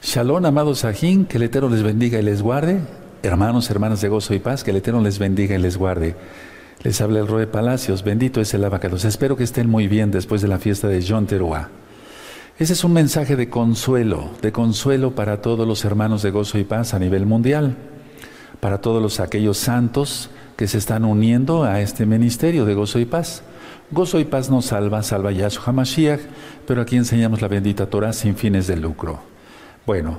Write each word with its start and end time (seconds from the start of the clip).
Shalom, 0.00 0.46
amados 0.46 0.78
Sajín, 0.80 1.26
que 1.26 1.38
el 1.38 1.42
Eterno 1.42 1.68
les 1.68 1.82
bendiga 1.82 2.20
y 2.20 2.22
les 2.22 2.40
guarde. 2.40 2.80
Hermanos, 3.24 3.68
hermanas 3.68 4.00
de 4.00 4.08
gozo 4.08 4.32
y 4.32 4.38
paz, 4.38 4.62
que 4.62 4.70
el 4.70 4.76
Eterno 4.76 5.00
les 5.00 5.18
bendiga 5.18 5.56
y 5.56 5.58
les 5.58 5.76
guarde. 5.76 6.14
Les 6.84 7.00
habla 7.00 7.18
el 7.18 7.26
Roe 7.26 7.48
Palacios, 7.48 8.04
bendito 8.04 8.40
es 8.40 8.54
el 8.54 8.64
abacados. 8.64 9.04
Espero 9.04 9.36
que 9.36 9.42
estén 9.42 9.68
muy 9.68 9.88
bien 9.88 10.12
después 10.12 10.40
de 10.40 10.46
la 10.46 10.60
fiesta 10.60 10.86
de 10.86 11.04
John 11.06 11.26
Teruá. 11.26 11.70
Ese 12.60 12.74
es 12.74 12.84
un 12.84 12.92
mensaje 12.92 13.34
de 13.34 13.50
consuelo, 13.50 14.30
de 14.40 14.52
consuelo 14.52 15.16
para 15.16 15.42
todos 15.42 15.66
los 15.66 15.84
hermanos 15.84 16.22
de 16.22 16.30
gozo 16.30 16.58
y 16.58 16.64
paz 16.64 16.94
a 16.94 17.00
nivel 17.00 17.26
mundial, 17.26 17.76
para 18.60 18.80
todos 18.80 19.02
los 19.02 19.18
aquellos 19.18 19.58
santos 19.58 20.30
que 20.56 20.68
se 20.68 20.78
están 20.78 21.04
uniendo 21.04 21.64
a 21.64 21.80
este 21.80 22.06
ministerio 22.06 22.64
de 22.64 22.74
gozo 22.74 23.00
y 23.00 23.04
paz. 23.04 23.42
Gozo 23.90 24.20
y 24.20 24.24
paz 24.24 24.48
nos 24.48 24.66
salva, 24.66 25.02
salva 25.02 25.32
Yahshua 25.32 25.64
HaMashiach, 25.66 26.20
pero 26.68 26.82
aquí 26.82 26.96
enseñamos 26.96 27.42
la 27.42 27.48
bendita 27.48 27.90
Torah 27.90 28.12
sin 28.12 28.36
fines 28.36 28.68
de 28.68 28.76
lucro. 28.76 29.37
Bueno, 29.88 30.18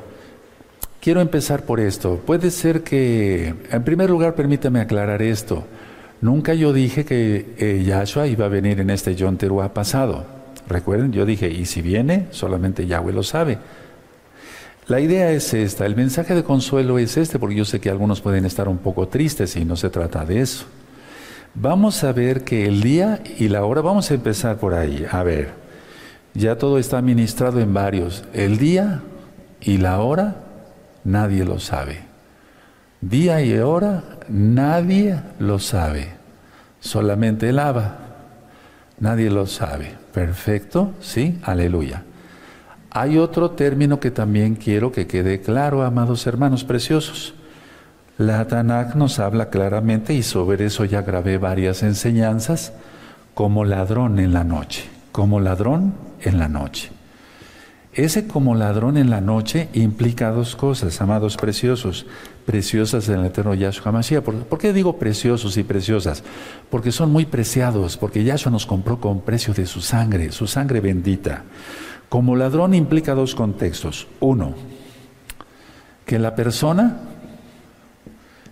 quiero 0.99 1.21
empezar 1.21 1.61
por 1.61 1.79
esto. 1.79 2.19
Puede 2.25 2.49
ser 2.49 2.81
que, 2.81 3.53
en 3.69 3.83
primer 3.83 4.09
lugar, 4.09 4.33
permítame 4.33 4.79
aclarar 4.79 5.21
esto. 5.21 5.63
Nunca 6.21 6.55
yo 6.55 6.73
dije 6.73 7.05
que 7.05 7.53
eh, 7.59 7.83
Yahshua 7.85 8.25
iba 8.25 8.47
a 8.47 8.49
venir 8.49 8.79
en 8.79 8.89
este 8.89 9.13
Yom 9.13 9.37
Teruah 9.37 9.71
pasado. 9.71 10.25
Recuerden, 10.67 11.11
yo 11.11 11.23
dije, 11.23 11.51
y 11.51 11.67
si 11.67 11.83
viene, 11.83 12.25
solamente 12.31 12.87
Yahweh 12.87 13.13
lo 13.13 13.21
sabe. 13.21 13.59
La 14.87 15.01
idea 15.01 15.31
es 15.33 15.53
esta, 15.53 15.85
el 15.85 15.95
mensaje 15.95 16.33
de 16.33 16.43
consuelo 16.43 16.97
es 16.97 17.15
este, 17.17 17.37
porque 17.37 17.53
yo 17.53 17.63
sé 17.63 17.79
que 17.79 17.91
algunos 17.91 18.21
pueden 18.21 18.45
estar 18.45 18.67
un 18.67 18.79
poco 18.79 19.07
tristes 19.07 19.55
y 19.55 19.65
no 19.65 19.75
se 19.75 19.91
trata 19.91 20.25
de 20.25 20.41
eso. 20.41 20.65
Vamos 21.53 22.03
a 22.03 22.11
ver 22.11 22.43
que 22.43 22.65
el 22.65 22.81
día 22.81 23.21
y 23.37 23.49
la 23.49 23.63
hora, 23.63 23.81
vamos 23.81 24.09
a 24.09 24.15
empezar 24.15 24.57
por 24.57 24.73
ahí. 24.73 25.05
A 25.11 25.21
ver, 25.21 25.49
ya 26.33 26.57
todo 26.57 26.79
está 26.79 27.03
ministrado 27.03 27.59
en 27.59 27.71
varios. 27.71 28.23
El 28.33 28.57
día 28.57 29.03
y 29.61 29.77
la 29.77 29.99
hora 29.99 30.35
nadie 31.03 31.45
lo 31.45 31.59
sabe. 31.59 31.99
Día 33.01 33.41
y 33.41 33.57
hora 33.57 34.03
nadie 34.27 35.21
lo 35.39 35.59
sabe. 35.59 36.13
Solamente 36.79 37.49
el 37.49 37.59
Abba. 37.59 37.97
Nadie 38.99 39.29
lo 39.29 39.45
sabe. 39.45 39.95
Perfecto, 40.13 40.93
sí, 40.99 41.39
aleluya. 41.43 42.03
Hay 42.91 43.17
otro 43.17 43.51
término 43.51 43.99
que 43.99 44.11
también 44.11 44.55
quiero 44.55 44.91
que 44.91 45.07
quede 45.07 45.41
claro, 45.41 45.83
amados 45.83 46.25
hermanos 46.27 46.63
preciosos. 46.63 47.35
La 48.17 48.45
Tanakh 48.47 48.95
nos 48.95 49.19
habla 49.19 49.49
claramente, 49.49 50.13
y 50.13 50.23
sobre 50.23 50.65
eso 50.65 50.83
ya 50.83 51.03
grabé 51.03 51.37
varias 51.37 51.83
enseñanzas, 51.83 52.73
como 53.33 53.63
ladrón 53.63 54.19
en 54.19 54.33
la 54.33 54.43
noche, 54.43 54.89
como 55.11 55.39
ladrón 55.39 55.93
en 56.21 56.39
la 56.39 56.49
noche. 56.49 56.91
Ese 57.93 58.27
como 58.27 58.53
ladrón 58.53 58.97
en 58.97 59.09
la 59.09 59.19
noche 59.19 59.67
implica 59.73 60.29
dos 60.29 60.55
cosas, 60.55 61.01
amados 61.01 61.37
preciosos, 61.37 62.05
preciosas 62.45 63.09
en 63.09 63.19
el 63.19 63.25
eterno 63.25 63.55
Yahshua 63.55 63.91
Mashiach. 63.91 64.23
¿Por, 64.23 64.59
qué 64.59 64.73
digo 64.73 64.97
preciosos 64.97 65.57
y 65.57 65.63
preciosas? 65.63 66.23
Porque 66.69 66.91
son 66.91 67.11
muy 67.11 67.25
preciados, 67.25 67.97
porque 67.97 68.23
Yahshua 68.23 68.51
nos 68.51 68.67
compró 68.67 68.99
con 68.99 69.21
precio 69.21 69.55
de 69.55 69.65
su 69.65 69.81
sangre, 69.81 70.31
su 70.31 70.45
sangre 70.45 70.81
bendita. 70.81 71.43
Como 72.09 72.35
ladrón 72.35 72.75
implica 72.75 73.15
dos 73.15 73.33
contextos. 73.33 74.07
Uno, 74.19 74.53
que 76.05 76.19
la 76.19 76.35
persona 76.35 76.97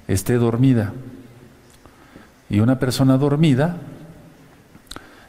esté 0.07 0.33
dormida. 0.35 0.93
Y 2.49 2.59
una 2.59 2.79
persona 2.79 3.17
dormida 3.17 3.77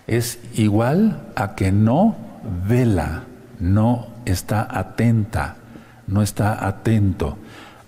es 0.07 0.39
igual 0.55 1.31
a 1.37 1.55
que 1.55 1.73
no 1.73 2.17
vela 2.67 3.25
no 3.61 4.09
está 4.25 4.67
atenta, 4.71 5.57
no 6.07 6.23
está 6.23 6.67
atento. 6.67 7.39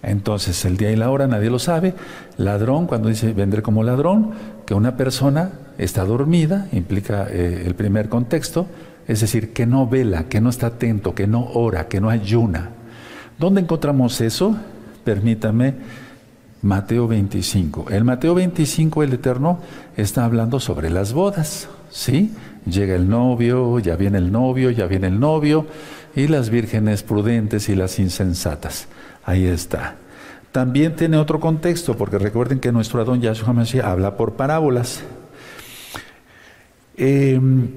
Entonces, 0.03 0.65
el 0.65 0.77
día 0.77 0.91
y 0.91 0.97
la 0.97 1.11
hora 1.11 1.27
nadie 1.27 1.51
lo 1.51 1.59
sabe. 1.59 1.95
Ladrón, 2.37 2.87
cuando 2.87 3.09
dice 3.09 3.33
vendré 3.33 3.63
como 3.63 3.83
ladrón, 3.83 4.33
que 4.67 4.75
una 4.75 4.97
persona 4.97 5.51
está 5.79 6.05
dormida, 6.05 6.69
implica 6.73 7.27
eh, 7.29 7.65
el 7.67 7.75
primer 7.75 8.09
contexto, 8.09 8.67
es 9.07 9.21
decir, 9.21 9.53
que 9.53 9.67
no 9.67 9.87
vela, 9.87 10.25
que 10.25 10.41
no 10.41 10.51
está 10.51 10.69
atento, 10.69 11.15
que 11.15 11.27
no 11.27 11.51
ora, 11.55 11.89
que 11.89 12.01
no 12.01 12.11
ayuna. 12.11 12.71
¿Dónde 13.39 13.61
encontramos 13.61 14.21
eso? 14.21 14.57
Permítame, 15.05 15.75
Mateo 16.63 17.09
25. 17.09 17.87
El 17.91 18.05
Mateo 18.05 18.35
25, 18.35 19.03
el 19.03 19.15
Eterno, 19.15 19.61
está 19.97 20.25
hablando 20.25 20.61
sobre 20.61 20.91
las 20.91 21.13
bodas, 21.13 21.69
¿sí? 21.91 22.33
Llega 22.67 22.95
el 22.95 23.09
novio, 23.09 23.79
ya 23.79 23.97
viene 23.97 24.19
el 24.19 24.31
novio, 24.31 24.71
ya 24.71 24.87
viene 24.87 25.07
el 25.07 25.19
novio, 25.19 25.67
y 26.15 26.27
las 26.27 26.51
vírgenes 26.51 27.03
prudentes 27.03 27.69
y 27.69 27.75
las 27.75 27.99
insensatas. 27.99 28.89
Ahí 29.25 29.47
está. 29.47 29.97
También 30.53 30.97
tiene 30.97 31.17
otro 31.17 31.41
contexto, 31.41 31.97
porque 31.97 32.19
recuerden 32.19 32.61
que 32.61 32.73
nuestro 32.73 33.01
Adón 33.01 33.21
Yahshua 33.21 33.53
Mashiach 33.53 33.85
habla 33.85 34.17
por 34.17 34.35
parábolas. 34.35 35.01
Em, 36.97 37.69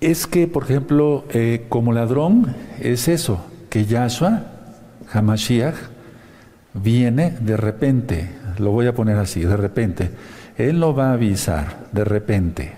es 0.00 0.26
que, 0.26 0.48
por 0.48 0.64
ejemplo, 0.64 1.24
eh, 1.30 1.66
como 1.68 1.92
ladrón, 1.92 2.56
es 2.80 3.06
eso, 3.06 3.44
que 3.68 3.84
Yahshua 3.84 4.46
Hamashiach 5.12 5.91
viene 6.74 7.36
de 7.40 7.56
repente, 7.56 8.30
lo 8.58 8.70
voy 8.70 8.86
a 8.86 8.94
poner 8.94 9.18
así, 9.18 9.40
de 9.40 9.56
repente. 9.56 10.10
Él 10.56 10.80
lo 10.80 10.94
va 10.94 11.10
a 11.10 11.12
avisar, 11.14 11.86
de 11.92 12.04
repente. 12.04 12.72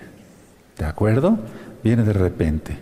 ¿De 0.77 0.85
acuerdo? 0.85 1.37
Viene 1.83 2.03
de 2.03 2.13
repente. 2.13 2.77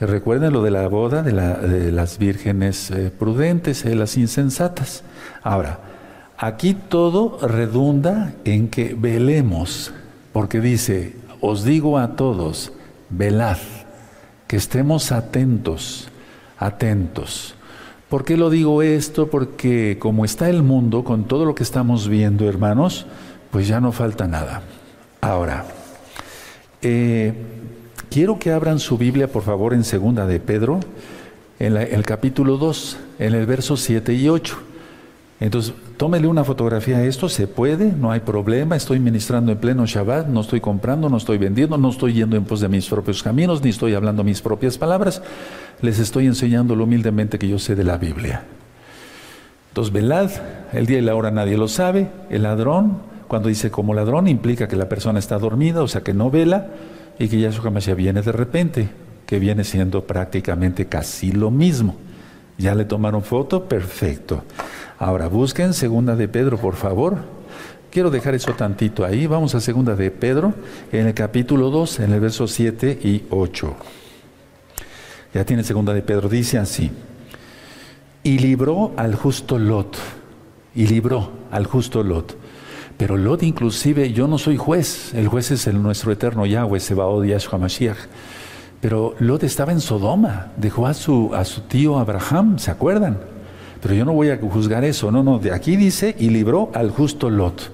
Y 0.00 0.04
recuerden 0.04 0.52
lo 0.52 0.62
de 0.62 0.70
la 0.70 0.88
boda 0.88 1.22
de, 1.22 1.92
las 1.92 2.18
vírgenes 2.18 2.90
eh, 2.90 3.10
prudentes, 3.16 3.84
y 3.84 3.94
las 3.94 4.16
insensatas. 4.16 5.02
Ahora, 5.42 5.80
aquí 6.38 6.74
todo 6.74 7.46
redunda 7.46 8.32
en 8.44 8.68
que 8.68 8.94
velemos, 8.98 9.92
porque 10.32 10.60
dice, 10.60 11.16
os 11.40 11.64
digo 11.64 11.98
a 11.98 12.16
todos, 12.16 12.72
velad, 13.10 13.58
que 14.46 14.56
estemos 14.56 15.12
atentos, 15.12 16.08
atentos. 16.58 17.54
¿Por 18.10 18.24
qué 18.24 18.36
lo 18.36 18.50
digo 18.50 18.82
esto? 18.82 19.30
Porque 19.30 19.96
como 20.00 20.24
está 20.24 20.50
el 20.50 20.64
mundo, 20.64 21.04
con 21.04 21.24
todo 21.28 21.44
lo 21.44 21.54
que 21.54 21.62
estamos 21.62 22.08
viendo, 22.08 22.48
hermanos, 22.48 23.06
pues 23.52 23.68
ya 23.68 23.80
no 23.80 23.92
falta 23.92 24.26
nada. 24.26 24.62
Ahora, 25.20 25.64
eh, 26.82 27.32
quiero 28.10 28.36
que 28.40 28.50
abran 28.50 28.80
su 28.80 28.98
Biblia, 28.98 29.28
por 29.28 29.44
favor, 29.44 29.74
en 29.74 29.84
segunda 29.84 30.26
de 30.26 30.40
Pedro, 30.40 30.80
en, 31.60 31.76
el 31.76 32.04
capítulo 32.04 32.56
2, 32.56 32.98
en 33.20 33.34
el 33.34 33.46
verso 33.46 33.76
7 33.76 34.12
y 34.12 34.28
8. 34.28 34.58
Entonces, 35.40 35.72
tómele 35.96 36.28
una 36.28 36.44
fotografía 36.44 36.98
a 36.98 37.04
esto, 37.04 37.30
se 37.30 37.46
puede, 37.46 37.92
no 37.92 38.12
hay 38.12 38.20
problema, 38.20 38.76
estoy 38.76 39.00
ministrando 39.00 39.52
en 39.52 39.58
pleno 39.58 39.86
Shabbat, 39.86 40.26
no 40.26 40.42
estoy 40.42 40.60
comprando, 40.60 41.08
no 41.08 41.16
estoy 41.16 41.38
vendiendo, 41.38 41.78
no 41.78 41.88
estoy 41.88 42.12
yendo 42.12 42.36
en 42.36 42.44
pos 42.44 42.60
de 42.60 42.68
mis 42.68 42.86
propios 42.86 43.22
caminos, 43.22 43.62
ni 43.62 43.70
estoy 43.70 43.94
hablando 43.94 44.22
mis 44.22 44.42
propias 44.42 44.76
palabras, 44.76 45.22
les 45.80 45.98
estoy 45.98 46.26
enseñando 46.26 46.76
lo 46.76 46.84
humildemente 46.84 47.38
que 47.38 47.48
yo 47.48 47.58
sé 47.58 47.74
de 47.74 47.84
la 47.84 47.96
Biblia. 47.96 48.42
Entonces, 49.68 49.94
velad, 49.94 50.30
el 50.74 50.84
día 50.84 50.98
y 50.98 51.02
la 51.02 51.14
hora 51.14 51.30
nadie 51.30 51.56
lo 51.56 51.68
sabe, 51.68 52.10
el 52.28 52.42
ladrón 52.42 52.98
cuando 53.26 53.48
dice 53.48 53.70
como 53.70 53.94
ladrón 53.94 54.28
implica 54.28 54.68
que 54.68 54.76
la 54.76 54.88
persona 54.88 55.20
está 55.20 55.38
dormida, 55.38 55.82
o 55.82 55.88
sea 55.88 56.02
que 56.02 56.12
no 56.12 56.30
vela, 56.30 56.66
y 57.18 57.28
que 57.28 57.38
Yahshua 57.40 57.70
Mashiach 57.70 57.96
viene 57.96 58.20
de 58.20 58.32
repente, 58.32 58.88
que 59.24 59.38
viene 59.38 59.64
siendo 59.64 60.04
prácticamente 60.04 60.86
casi 60.86 61.32
lo 61.32 61.50
mismo. 61.50 61.96
¿Ya 62.60 62.74
le 62.74 62.84
tomaron 62.84 63.22
foto? 63.22 63.64
Perfecto. 63.64 64.44
Ahora 64.98 65.28
busquen 65.28 65.72
segunda 65.72 66.14
de 66.14 66.28
Pedro, 66.28 66.58
por 66.58 66.74
favor. 66.76 67.16
Quiero 67.90 68.10
dejar 68.10 68.34
eso 68.34 68.52
tantito 68.52 69.04
ahí. 69.04 69.26
Vamos 69.26 69.54
a 69.54 69.60
segunda 69.60 69.96
de 69.96 70.10
Pedro, 70.10 70.52
en 70.92 71.06
el 71.06 71.14
capítulo 71.14 71.70
2, 71.70 72.00
en 72.00 72.12
el 72.12 72.20
verso 72.20 72.46
7 72.46 72.98
y 73.02 73.24
8. 73.30 73.74
Ya 75.32 75.44
tiene 75.44 75.64
segunda 75.64 75.94
de 75.94 76.02
Pedro, 76.02 76.28
dice 76.28 76.58
así. 76.58 76.90
Y 78.22 78.38
libró 78.38 78.92
al 78.96 79.14
justo 79.14 79.58
Lot. 79.58 79.96
Y 80.74 80.86
libró 80.86 81.30
al 81.50 81.66
justo 81.66 82.02
Lot 82.04 82.36
pero 83.00 83.16
Lot 83.16 83.42
inclusive, 83.42 84.12
yo 84.12 84.28
no 84.28 84.36
soy 84.36 84.58
juez, 84.58 85.14
el 85.14 85.26
juez 85.26 85.50
es 85.52 85.66
el 85.66 85.82
nuestro 85.82 86.12
eterno 86.12 86.44
Yahweh, 86.44 86.80
Sebaod 86.80 87.24
Yahshua 87.24 87.58
Mashiach. 87.58 87.96
Pero 88.80 89.14
Lot 89.18 89.42
estaba 89.44 89.72
en 89.72 89.80
Sodoma, 89.80 90.52
dejó 90.56 90.86
a 90.86 90.94
su, 90.94 91.34
a 91.34 91.44
su 91.44 91.62
tío 91.62 91.98
Abraham, 91.98 92.58
¿se 92.58 92.70
acuerdan? 92.70 93.18
Pero 93.82 93.94
yo 93.94 94.04
no 94.04 94.12
voy 94.12 94.30
a 94.30 94.38
juzgar 94.38 94.84
eso, 94.84 95.10
no, 95.10 95.22
no, 95.22 95.38
de 95.38 95.52
aquí 95.52 95.76
dice, 95.76 96.14
y 96.18 96.30
libró 96.30 96.70
al 96.74 96.90
justo 96.90 97.28
Lot. 97.28 97.72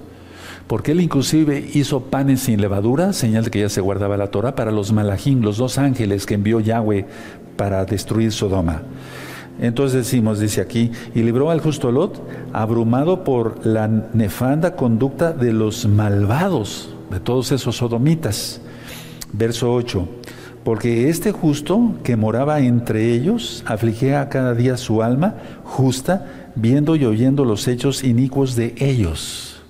Porque 0.67 0.91
él 0.91 0.99
inclusive 0.99 1.65
hizo 1.73 2.01
panes 2.01 2.41
sin 2.41 2.59
levadura, 2.59 3.13
señal 3.13 3.45
de 3.45 3.51
que 3.51 3.61
ya 3.61 3.69
se 3.69 3.79
guardaba 3.79 4.17
la 4.17 4.31
Torah, 4.31 4.55
para 4.55 4.71
los 4.71 4.91
malajim, 4.91 5.41
los 5.41 5.57
dos 5.57 5.77
ángeles 5.77 6.25
que 6.25 6.33
envió 6.33 6.59
Yahweh 6.59 7.05
para 7.55 7.85
destruir 7.85 8.33
Sodoma. 8.33 8.81
Entonces 9.61 10.05
decimos, 10.05 10.39
dice 10.39 10.61
aquí, 10.61 10.91
y 11.15 11.23
libró 11.23 11.51
al 11.51 11.61
justo 11.61 11.91
Lot, 11.91 12.21
abrumado 12.51 13.23
por 13.23 13.65
la 13.65 13.87
nefanda 13.87 14.75
conducta 14.75 15.31
de 15.31 15.53
los 15.53 15.87
malvados, 15.87 16.93
de 17.09 17.21
todos 17.21 17.53
esos 17.53 17.77
sodomitas. 17.77 18.61
Verso 19.33 19.73
8, 19.73 20.07
porque 20.67 21.07
este 21.07 21.31
justo 21.31 21.93
que 22.03 22.17
moraba 22.17 22.59
entre 22.59 23.13
ellos 23.13 23.63
afligía 23.65 24.27
cada 24.27 24.53
día 24.53 24.75
su 24.75 25.01
alma 25.01 25.35
justa, 25.63 26.51
viendo 26.55 26.97
y 26.97 27.05
oyendo 27.05 27.45
los 27.45 27.69
hechos 27.69 28.03
inicuos 28.03 28.57
de 28.57 28.75
ellos. 28.77 29.61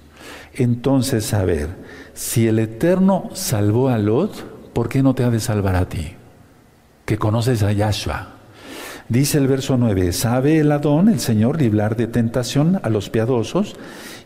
Entonces, 0.55 1.35
a 1.35 1.45
ver, 1.45 1.67
si 2.15 2.47
el 2.47 2.57
Eterno 2.57 3.29
salvó 3.33 3.89
a 3.89 3.99
Lot, 3.99 4.73
¿por 4.73 4.89
qué 4.89 5.03
no 5.03 5.13
te 5.13 5.23
ha 5.23 5.29
de 5.29 5.39
salvar 5.39 5.75
a 5.75 5.87
ti? 5.87 6.13
Que 7.05 7.19
conoces 7.19 7.61
a 7.61 7.73
Yahshua. 7.73 8.29
Dice 9.07 9.37
el 9.37 9.47
verso 9.47 9.77
9, 9.77 10.11
sabe 10.13 10.57
el 10.57 10.71
Adón, 10.71 11.09
el 11.09 11.19
Señor, 11.19 11.61
librar 11.61 11.95
de 11.95 12.07
tentación 12.07 12.79
a 12.81 12.89
los 12.89 13.11
piadosos 13.11 13.75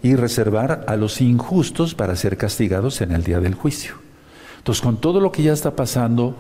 y 0.02 0.16
reservar 0.16 0.86
a 0.88 0.96
los 0.96 1.20
injustos 1.20 1.96
para 1.96 2.16
ser 2.16 2.38
castigados 2.38 3.02
en 3.02 3.12
el 3.12 3.26
día 3.26 3.42
del 3.42 3.56
juicio. 3.56 4.11
Entonces, 4.62 4.84
con 4.84 4.98
todo 4.98 5.20
lo 5.20 5.32
que 5.32 5.42
ya 5.42 5.54
está 5.54 5.76
pasando, 5.76 6.36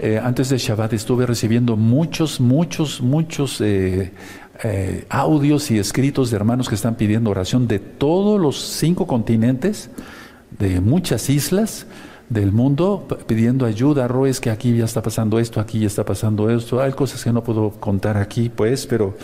eh, 0.00 0.20
antes 0.20 0.48
de 0.48 0.58
Shabbat 0.58 0.92
estuve 0.92 1.24
recibiendo 1.24 1.76
muchos, 1.76 2.40
muchos, 2.40 3.00
muchos 3.00 3.60
eh, 3.60 4.12
eh, 4.64 5.06
audios 5.08 5.70
y 5.70 5.78
escritos 5.78 6.32
de 6.32 6.36
hermanos 6.36 6.68
que 6.68 6.74
están 6.74 6.96
pidiendo 6.96 7.30
oración 7.30 7.68
de 7.68 7.78
todos 7.78 8.40
los 8.40 8.58
cinco 8.58 9.06
continentes, 9.06 9.88
de 10.58 10.80
muchas 10.80 11.30
islas 11.30 11.86
del 12.28 12.50
mundo, 12.50 13.06
pidiendo 13.28 13.66
ayuda. 13.66 14.08
Roes 14.08 14.40
que 14.40 14.50
aquí 14.50 14.76
ya 14.76 14.86
está 14.86 15.00
pasando 15.00 15.38
esto, 15.38 15.60
aquí 15.60 15.78
ya 15.78 15.86
está 15.86 16.04
pasando 16.04 16.50
esto. 16.50 16.82
Hay 16.82 16.90
cosas 16.90 17.22
que 17.22 17.32
no 17.32 17.44
puedo 17.44 17.70
contar 17.70 18.16
aquí, 18.16 18.48
pues, 18.48 18.84
pero 18.88 19.16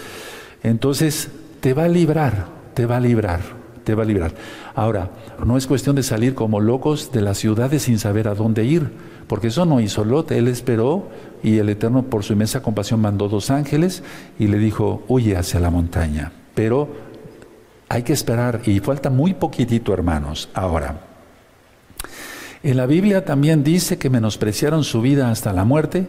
entonces 0.62 1.30
te 1.58 1.74
va 1.74 1.86
a 1.86 1.88
librar, 1.88 2.46
te 2.74 2.86
va 2.86 2.98
a 2.98 3.00
librar 3.00 3.59
va 3.94 4.02
a 4.02 4.06
librar. 4.06 4.32
Ahora, 4.74 5.10
no 5.44 5.56
es 5.56 5.66
cuestión 5.66 5.96
de 5.96 6.02
salir 6.02 6.34
como 6.34 6.60
locos 6.60 7.12
de 7.12 7.22
las 7.22 7.38
ciudades 7.38 7.82
sin 7.82 7.98
saber 7.98 8.28
a 8.28 8.34
dónde 8.34 8.64
ir, 8.64 8.90
porque 9.26 9.48
eso 9.48 9.64
no 9.66 9.80
hizo 9.80 10.04
Lot, 10.04 10.32
él 10.32 10.48
esperó 10.48 11.08
y 11.42 11.58
el 11.58 11.68
Eterno 11.68 12.02
por 12.04 12.24
su 12.24 12.32
inmensa 12.32 12.62
compasión 12.62 13.00
mandó 13.00 13.28
dos 13.28 13.50
ángeles 13.50 14.02
y 14.38 14.48
le 14.48 14.58
dijo, 14.58 15.04
huye 15.08 15.36
hacia 15.36 15.60
la 15.60 15.70
montaña. 15.70 16.32
Pero 16.54 16.88
hay 17.88 18.02
que 18.02 18.12
esperar 18.12 18.60
y 18.66 18.80
falta 18.80 19.10
muy 19.10 19.34
poquitito, 19.34 19.92
hermanos. 19.92 20.48
Ahora, 20.54 21.00
en 22.62 22.76
la 22.76 22.86
Biblia 22.86 23.24
también 23.24 23.64
dice 23.64 23.98
que 23.98 24.10
menospreciaron 24.10 24.84
su 24.84 25.00
vida 25.00 25.30
hasta 25.30 25.52
la 25.52 25.64
muerte 25.64 26.06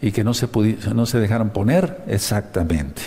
y 0.00 0.10
que 0.10 0.24
no 0.24 0.34
se, 0.34 0.48
no 0.94 1.06
se 1.06 1.20
dejaron 1.20 1.50
poner 1.50 2.02
exactamente. 2.08 3.02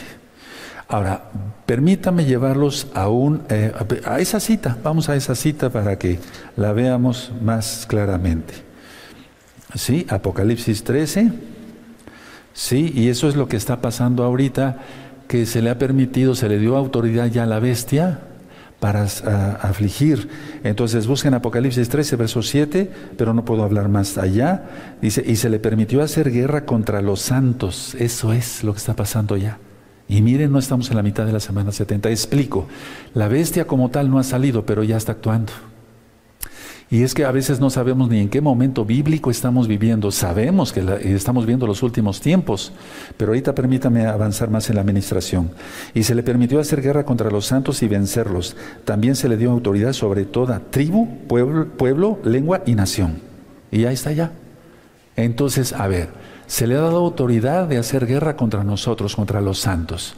Ahora, 0.88 1.24
permítame 1.66 2.26
llevarlos 2.26 2.88
a, 2.94 3.08
eh, 3.50 3.74
a 4.06 4.20
esa 4.20 4.40
cita, 4.40 4.78
vamos 4.84 5.10
a 5.10 5.16
esa 5.16 5.34
cita 5.34 5.72
para 5.72 5.98
que 5.98 6.20
la 6.58 6.74
veamos 6.74 7.32
más 7.42 7.86
claramente. 7.88 8.54
Sí, 9.74 10.06
Apocalipsis 10.10 10.84
13, 10.84 11.32
sí, 12.54 12.92
y 12.96 13.10
eso 13.10 13.28
es 13.28 13.36
lo 13.36 13.48
que 13.48 13.58
está 13.58 13.82
pasando 13.82 14.24
ahorita, 14.24 14.78
que 15.28 15.48
se 15.48 15.64
le 15.64 15.72
ha 15.72 15.80
permitido, 15.80 16.36
se 16.36 16.48
le 16.48 16.60
dio 16.60 16.78
autoridad 16.78 17.28
ya 17.28 17.44
a 17.44 17.48
la 17.48 17.60
bestia 17.60 18.20
para 18.80 19.06
afligir. 19.62 20.30
Entonces 20.64 21.08
busquen 21.08 21.34
Apocalipsis 21.34 21.90
13, 21.90 22.16
verso 22.16 22.44
7, 22.44 22.92
pero 23.18 23.34
no 23.34 23.44
puedo 23.44 23.64
hablar 23.64 23.90
más 23.90 24.20
allá. 24.20 24.66
Dice, 25.02 25.24
y 25.26 25.38
se 25.38 25.50
le 25.50 25.58
permitió 25.58 26.04
hacer 26.04 26.32
guerra 26.32 26.66
contra 26.66 27.02
los 27.02 27.22
santos. 27.22 27.96
Eso 27.98 28.34
es 28.34 28.64
lo 28.64 28.74
que 28.74 28.78
está 28.78 28.96
pasando 28.96 29.36
ya. 29.36 29.58
Y 30.08 30.22
miren, 30.22 30.52
no 30.52 30.60
estamos 30.60 30.90
en 30.90 30.98
la 30.98 31.04
mitad 31.04 31.26
de 31.26 31.34
la 31.34 31.40
semana 31.40 31.72
70. 31.72 32.10
Explico, 32.10 32.68
la 33.14 33.28
bestia 33.28 33.66
como 33.66 33.90
tal 33.90 34.10
no 34.10 34.20
ha 34.20 34.24
salido, 34.24 34.66
pero 34.66 34.84
ya 34.84 34.98
está 34.98 35.14
actuando. 35.14 35.52
Y 36.92 37.02
es 37.02 37.16
que 37.16 37.26
a 37.26 37.32
veces 37.32 37.60
no 37.60 37.72
sabemos 37.72 38.10
ni 38.10 38.20
en 38.20 38.30
qué 38.30 38.42
momento 38.42 38.86
bíblico 38.86 39.32
estamos 39.32 39.68
viviendo. 39.68 40.12
Sabemos 40.12 40.72
que 40.72 40.82
estamos 41.16 41.48
viendo 41.48 41.66
los 41.66 41.82
últimos 41.82 42.22
tiempos, 42.22 42.72
pero 43.18 43.32
ahorita 43.32 43.56
permítame 43.56 44.06
avanzar 44.06 44.52
más 44.52 44.70
en 44.70 44.76
la 44.76 44.82
administración. 44.82 45.50
Y 45.96 46.04
se 46.04 46.14
le 46.14 46.22
permitió 46.22 46.60
hacer 46.60 46.84
guerra 46.84 47.04
contra 47.04 47.32
los 47.32 47.48
santos 47.48 47.82
y 47.82 47.88
vencerlos. 47.88 48.56
También 48.86 49.16
se 49.16 49.28
le 49.28 49.38
dio 49.38 49.50
autoridad 49.50 49.94
sobre 49.94 50.26
toda 50.26 50.60
tribu, 50.70 51.08
pueblo 51.28 52.20
lengua 52.24 52.62
y 52.68 52.76
nación. 52.76 53.20
Y 53.72 53.86
ahí 53.86 53.96
está 53.96 54.12
ya. 54.12 54.32
Entonces, 55.16 55.74
a 55.74 55.88
ver, 55.88 56.10
se 56.48 56.68
le 56.68 56.76
ha 56.76 56.82
dado 56.82 56.98
autoridad 56.98 57.68
de 57.68 57.78
hacer 57.78 58.06
guerra 58.06 58.36
contra 58.36 58.64
nosotros, 58.64 59.16
contra 59.16 59.42
los 59.42 59.60
santos. 59.60 60.16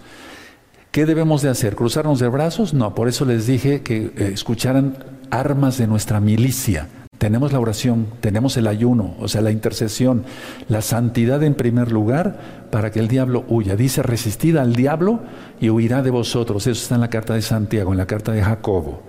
¿Qué 0.91 1.05
debemos 1.05 1.41
de 1.41 1.49
hacer? 1.49 1.75
¿Cruzarnos 1.75 2.19
de 2.19 2.27
brazos? 2.27 2.73
No, 2.73 2.95
por 2.95 3.07
eso 3.07 3.25
les 3.25 3.45
dije 3.45 3.81
que 3.81 4.11
eh, 4.17 4.31
escucharan 4.33 4.97
armas 5.29 5.77
de 5.77 5.87
nuestra 5.87 6.19
milicia. 6.19 6.87
Tenemos 7.17 7.51
la 7.51 7.59
oración, 7.59 8.07
tenemos 8.19 8.57
el 8.57 8.67
ayuno, 8.67 9.15
o 9.19 9.27
sea, 9.27 9.41
la 9.41 9.51
intercesión, 9.51 10.23
la 10.69 10.81
santidad 10.81 11.41
en 11.43 11.55
primer 11.55 11.91
lugar 11.91 12.67
para 12.71 12.91
que 12.91 12.99
el 12.99 13.07
diablo 13.07 13.43
huya. 13.47 13.75
Dice, 13.75 14.03
resistid 14.03 14.57
al 14.57 14.75
diablo 14.75 15.21
y 15.59 15.69
huirá 15.69 16.03
de 16.03 16.11
vosotros. 16.11 16.67
Eso 16.67 16.81
está 16.81 16.95
en 16.95 17.01
la 17.01 17.09
carta 17.09 17.33
de 17.33 17.41
Santiago, 17.41 17.91
en 17.91 17.97
la 17.97 18.05
carta 18.05 18.31
de 18.31 18.43
Jacobo. 18.43 19.03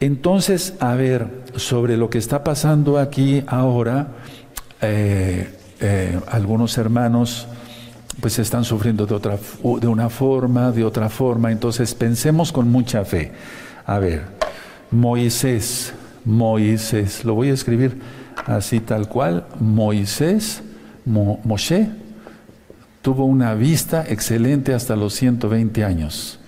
Entonces, 0.00 0.74
a 0.80 0.94
ver, 0.94 1.28
sobre 1.56 1.96
lo 1.96 2.10
que 2.10 2.18
está 2.18 2.44
pasando 2.44 2.98
aquí 2.98 3.42
ahora, 3.46 4.08
eh, 4.80 5.57
eh, 5.80 6.18
algunos 6.28 6.76
hermanos 6.78 7.46
pues 8.20 8.38
están 8.38 8.64
sufriendo 8.64 9.06
de, 9.06 9.14
otra, 9.14 9.38
de 9.80 9.86
una 9.86 10.10
forma, 10.10 10.72
de 10.72 10.84
otra 10.84 11.08
forma. 11.08 11.52
Entonces 11.52 11.94
pensemos 11.94 12.52
con 12.52 12.70
mucha 12.70 13.04
fe. 13.04 13.32
A 13.86 13.98
ver, 13.98 14.24
Moisés, 14.90 15.92
Moisés, 16.24 17.24
lo 17.24 17.34
voy 17.34 17.50
a 17.50 17.54
escribir 17.54 18.00
así 18.46 18.80
tal 18.80 19.08
cual, 19.08 19.46
Moisés, 19.60 20.62
Moshe, 21.04 21.88
tuvo 23.02 23.24
una 23.24 23.54
vista 23.54 24.04
excelente 24.08 24.74
hasta 24.74 24.96
los 24.96 25.14
120 25.14 25.84
años. 25.84 26.40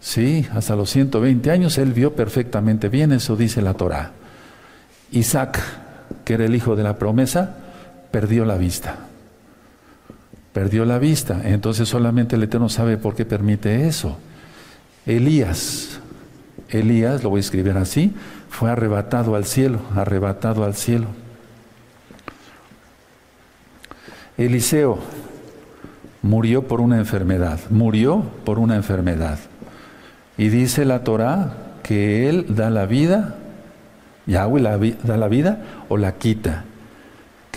Sí, 0.00 0.46
hasta 0.54 0.76
los 0.76 0.90
120 0.90 1.50
años 1.50 1.76
él 1.78 1.92
vio 1.92 2.14
perfectamente 2.14 2.88
bien, 2.88 3.12
eso 3.12 3.36
dice 3.36 3.62
la 3.62 3.74
Torah. 3.74 4.12
Isaac, 5.10 5.60
que 6.24 6.34
era 6.34 6.44
el 6.44 6.54
hijo 6.54 6.76
de 6.76 6.84
la 6.84 6.98
promesa, 6.98 7.56
perdió 8.18 8.44
la 8.44 8.56
vista. 8.56 8.96
Perdió 10.52 10.84
la 10.84 10.98
vista. 10.98 11.40
Entonces 11.44 11.88
solamente 11.88 12.34
el 12.34 12.42
Eterno 12.42 12.68
sabe 12.68 12.96
por 12.96 13.14
qué 13.14 13.24
permite 13.24 13.86
eso. 13.86 14.18
Elías, 15.06 16.00
Elías, 16.68 17.22
lo 17.22 17.30
voy 17.30 17.38
a 17.38 17.40
escribir 17.42 17.76
así, 17.76 18.12
fue 18.50 18.72
arrebatado 18.72 19.36
al 19.36 19.44
cielo, 19.44 19.78
arrebatado 19.94 20.64
al 20.64 20.74
cielo. 20.74 21.06
Eliseo 24.36 24.98
murió 26.20 26.66
por 26.66 26.80
una 26.80 26.98
enfermedad, 26.98 27.60
murió 27.70 28.24
por 28.44 28.58
una 28.58 28.74
enfermedad. 28.74 29.38
Y 30.36 30.48
dice 30.48 30.84
la 30.84 31.04
Torah 31.04 31.54
que 31.84 32.28
Él 32.28 32.46
da 32.56 32.68
la 32.70 32.84
vida, 32.84 33.36
Yahweh 34.26 34.60
la, 34.60 34.76
da 34.76 35.16
la 35.16 35.28
vida 35.28 35.62
o 35.88 35.96
la 35.96 36.16
quita 36.16 36.64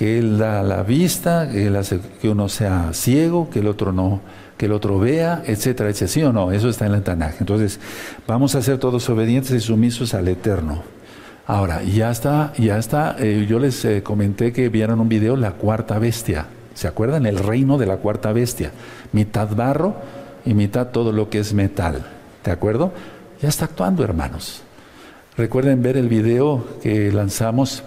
que 0.02 0.18
Él 0.18 0.40
da 0.40 0.64
la 0.64 0.82
vista, 0.82 1.48
que 1.48 1.68
Él 1.68 1.76
hace 1.76 2.00
que 2.20 2.28
uno 2.28 2.50
sea 2.50 2.90
ciego, 2.92 3.52
que 3.52 3.60
el 3.60 3.68
otro 3.68 3.92
no, 3.92 4.20
que 4.58 4.66
el 4.66 4.72
otro 4.72 4.98
vea, 4.98 5.44
etcétera, 5.46 5.92
etcétera. 5.92 6.12
¿Sí 6.12 6.24
o 6.24 6.34
no? 6.34 6.52
Eso 6.52 6.70
está 6.70 6.88
en 6.88 6.94
la 6.94 7.02
Tanaj. 7.02 7.36
Entonces, 7.40 7.80
vamos 8.26 8.56
a 8.56 8.64
ser 8.64 8.80
todos 8.80 9.08
obedientes 9.12 9.52
y 9.52 9.60
sumisos 9.60 10.16
al 10.16 10.28
Eterno. 10.28 10.82
Ahora, 11.46 11.84
ya 11.84 12.10
está, 12.10 12.52
ya 12.58 12.80
está, 12.80 13.16
eh, 13.20 13.46
yo 13.48 13.60
les 13.60 13.86
eh, 13.86 14.02
comenté 14.02 14.52
que 14.52 14.70
vieron 14.70 15.00
un 15.02 15.08
video, 15.08 15.36
la 15.36 15.52
cuarta 15.52 16.00
bestia. 16.00 16.48
¿Se 16.74 16.88
acuerdan? 16.88 17.28
El 17.28 17.38
reino 17.38 17.78
de 17.78 17.86
la 17.86 17.98
cuarta 17.98 18.34
bestia. 18.34 18.72
Mitad 19.12 19.56
barro 19.56 19.98
y 20.46 20.56
mitad 20.56 20.88
todo 20.88 21.12
lo 21.12 21.30
que 21.30 21.38
es 21.38 21.54
metal. 21.54 22.08
¿De 22.44 22.50
acuerdo? 22.50 22.92
Ya 23.40 23.50
está 23.50 23.66
actuando, 23.66 24.04
hermanos. 24.04 24.64
Recuerden 25.38 25.84
ver 25.84 25.96
el 25.96 26.10
video 26.10 26.66
que 26.82 27.12
lanzamos. 27.12 27.84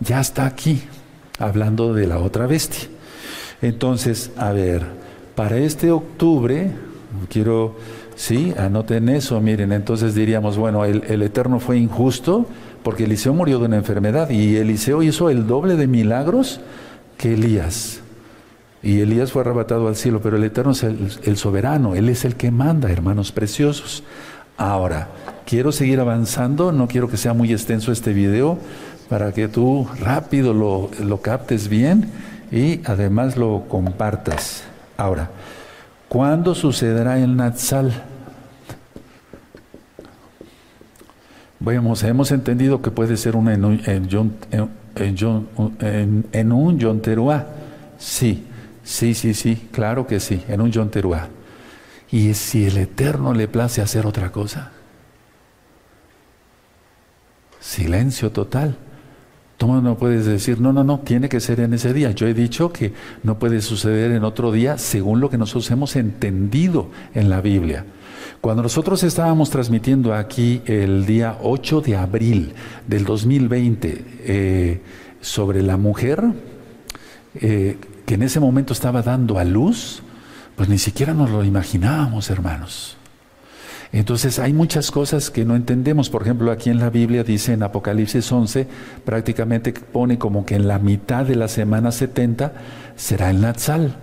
Ya 0.00 0.18
está 0.18 0.46
aquí 0.46 0.80
hablando 1.38 1.94
de 1.94 2.06
la 2.06 2.18
otra 2.18 2.46
bestia. 2.46 2.88
Entonces, 3.62 4.30
a 4.36 4.52
ver, 4.52 4.82
para 5.34 5.58
este 5.58 5.90
octubre, 5.90 6.70
quiero, 7.28 7.76
sí, 8.16 8.54
anoten 8.56 9.08
eso, 9.08 9.40
miren, 9.40 9.72
entonces 9.72 10.14
diríamos, 10.14 10.56
bueno, 10.56 10.84
el, 10.84 11.22
Eterno 11.22 11.60
fue 11.60 11.78
injusto 11.78 12.46
porque 12.82 13.04
Eliseo 13.04 13.34
murió 13.34 13.58
de 13.58 13.66
una 13.66 13.76
enfermedad 13.76 14.30
y 14.30 14.56
Eliseo 14.56 15.02
hizo 15.02 15.30
el 15.30 15.46
doble 15.46 15.76
de 15.76 15.86
milagros 15.86 16.60
que 17.16 17.34
Elías. 17.34 18.00
Y 18.80 19.00
Elías 19.00 19.32
fue 19.32 19.42
arrebatado 19.42 19.88
al 19.88 19.96
cielo, 19.96 20.20
pero 20.22 20.36
el 20.36 20.44
Eterno 20.44 20.70
es 20.70 20.84
el, 20.84 21.10
el 21.24 21.36
soberano, 21.36 21.96
Él 21.96 22.08
es 22.08 22.24
el 22.24 22.36
que 22.36 22.52
manda, 22.52 22.90
hermanos 22.90 23.32
preciosos. 23.32 24.04
Ahora, 24.56 25.08
quiero 25.46 25.72
seguir 25.72 26.00
avanzando, 26.00 26.70
no 26.72 26.86
quiero 26.86 27.08
que 27.08 27.16
sea 27.16 27.32
muy 27.32 27.52
extenso 27.52 27.90
este 27.90 28.12
video, 28.12 28.58
para 29.08 29.32
que 29.32 29.48
tú 29.48 29.88
rápido 30.00 30.52
lo, 30.52 30.90
lo 31.00 31.20
captes 31.20 31.68
bien 31.68 32.10
y 32.50 32.80
además 32.84 33.36
lo 33.36 33.64
compartas. 33.68 34.64
Ahora, 34.96 35.30
¿cuándo 36.08 36.54
sucederá 36.54 37.18
el 37.18 37.36
Natsal? 37.36 37.92
Bueno, 41.60 41.92
hemos 42.02 42.30
entendido 42.30 42.82
que 42.82 42.90
puede 42.90 43.16
ser 43.16 43.34
una 43.34 43.54
en, 43.54 43.64
en, 43.64 44.08
en, 45.80 46.26
en, 46.32 46.52
un 46.52 46.78
Yonteruá, 46.78 47.46
Sí, 47.98 48.46
sí, 48.84 49.12
sí, 49.14 49.34
sí, 49.34 49.68
claro 49.72 50.06
que 50.06 50.20
sí, 50.20 50.42
en 50.48 50.60
un 50.60 50.70
Yom 50.70 50.88
Teruah. 50.88 51.28
¿Y 52.10 52.32
si 52.34 52.66
el 52.66 52.78
Eterno 52.78 53.34
le 53.34 53.48
place 53.48 53.82
hacer 53.82 54.06
otra 54.06 54.30
cosa? 54.30 54.70
Silencio 57.60 58.30
total. 58.30 58.78
Tú 59.58 59.66
no 59.66 59.98
puedes 59.98 60.24
decir, 60.24 60.60
no, 60.60 60.72
no, 60.72 60.84
no, 60.84 61.00
tiene 61.00 61.28
que 61.28 61.40
ser 61.40 61.58
en 61.58 61.74
ese 61.74 61.92
día. 61.92 62.12
Yo 62.12 62.28
he 62.28 62.32
dicho 62.32 62.72
que 62.72 62.92
no 63.24 63.40
puede 63.40 63.60
suceder 63.60 64.12
en 64.12 64.22
otro 64.22 64.52
día 64.52 64.78
según 64.78 65.18
lo 65.18 65.30
que 65.30 65.36
nosotros 65.36 65.68
hemos 65.72 65.96
entendido 65.96 66.90
en 67.12 67.28
la 67.28 67.40
Biblia. 67.40 67.84
Cuando 68.40 68.62
nosotros 68.62 69.02
estábamos 69.02 69.50
transmitiendo 69.50 70.14
aquí 70.14 70.62
el 70.64 71.06
día 71.06 71.38
8 71.42 71.80
de 71.80 71.96
abril 71.96 72.54
del 72.86 73.04
2020 73.04 74.04
eh, 74.20 74.80
sobre 75.20 75.62
la 75.62 75.76
mujer 75.76 76.24
eh, 77.34 77.78
que 78.06 78.14
en 78.14 78.22
ese 78.22 78.38
momento 78.38 78.72
estaba 78.72 79.02
dando 79.02 79.40
a 79.40 79.44
luz, 79.44 80.02
pues 80.54 80.68
ni 80.68 80.78
siquiera 80.78 81.14
nos 81.14 81.30
lo 81.30 81.42
imaginábamos, 81.42 82.30
hermanos. 82.30 82.97
Entonces 83.92 84.38
hay 84.38 84.52
muchas 84.52 84.90
cosas 84.90 85.30
que 85.30 85.44
no 85.44 85.56
entendemos. 85.56 86.10
Por 86.10 86.22
ejemplo, 86.22 86.50
aquí 86.50 86.70
en 86.70 86.78
la 86.78 86.90
Biblia 86.90 87.24
dice 87.24 87.54
en 87.54 87.62
Apocalipsis 87.62 88.30
11, 88.30 88.66
prácticamente 89.04 89.72
pone 89.72 90.18
como 90.18 90.44
que 90.44 90.56
en 90.56 90.68
la 90.68 90.78
mitad 90.78 91.24
de 91.24 91.36
la 91.36 91.48
semana 91.48 91.90
70 91.90 92.52
será 92.96 93.30
el 93.30 93.40
Natsal. 93.40 93.96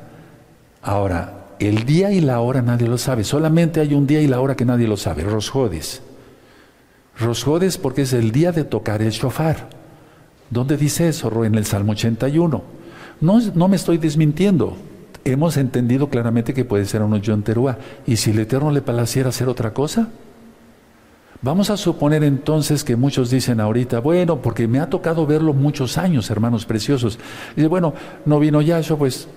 Ahora, 0.81 1.45
el 1.59 1.85
día 1.85 2.11
y 2.11 2.21
la 2.21 2.39
hora 2.39 2.61
nadie 2.61 2.87
lo 2.87 2.97
sabe. 2.97 3.23
Solamente 3.23 3.79
hay 3.79 3.93
un 3.93 4.07
día 4.07 4.21
y 4.21 4.27
la 4.27 4.39
hora 4.39 4.55
que 4.55 4.65
nadie 4.65 4.87
lo 4.87 4.97
sabe. 4.97 5.23
Rosjodes. 5.23 6.01
Rosjodes 7.19 7.77
porque 7.77 8.01
es 8.01 8.13
el 8.13 8.31
día 8.31 8.51
de 8.51 8.63
tocar 8.63 9.01
el 9.01 9.11
shofar. 9.11 9.69
¿Dónde 10.49 10.77
dice 10.77 11.07
eso? 11.07 11.45
En 11.45 11.55
el 11.55 11.65
Salmo 11.65 11.91
81. 11.91 12.63
No, 13.21 13.39
no 13.53 13.67
me 13.67 13.75
estoy 13.75 13.97
desmintiendo 13.97 14.75
hemos 15.25 15.57
entendido 15.57 16.09
claramente 16.09 16.53
que 16.53 16.63
puede 16.63 16.85
ser 16.85 17.01
un 17.01 17.21
John 17.25 17.43
Teruá. 17.43 17.77
¿Y 18.05 18.15
si 18.15 18.31
el 18.31 18.39
Eterno 18.39 18.71
le 18.71 18.81
placiera 18.81 19.29
hacer 19.29 19.49
otra 19.49 19.73
cosa? 19.73 20.07
Vamos 21.41 21.69
a 21.69 21.77
suponer 21.77 22.23
entonces 22.23 22.83
que 22.83 22.95
muchos 22.95 23.29
dicen 23.29 23.59
ahorita, 23.59 23.99
bueno, 23.99 24.41
porque 24.41 24.67
me 24.67 24.79
ha 24.79 24.89
tocado 24.89 25.25
verlo 25.25 25.53
muchos 25.53 25.97
años, 25.97 26.29
hermanos 26.29 26.65
preciosos. 26.65 27.19
Dice, 27.55 27.67
bueno, 27.67 27.93
no 28.25 28.39
vino 28.39 28.61
Yahshua, 28.61 28.97
pues 28.97 29.27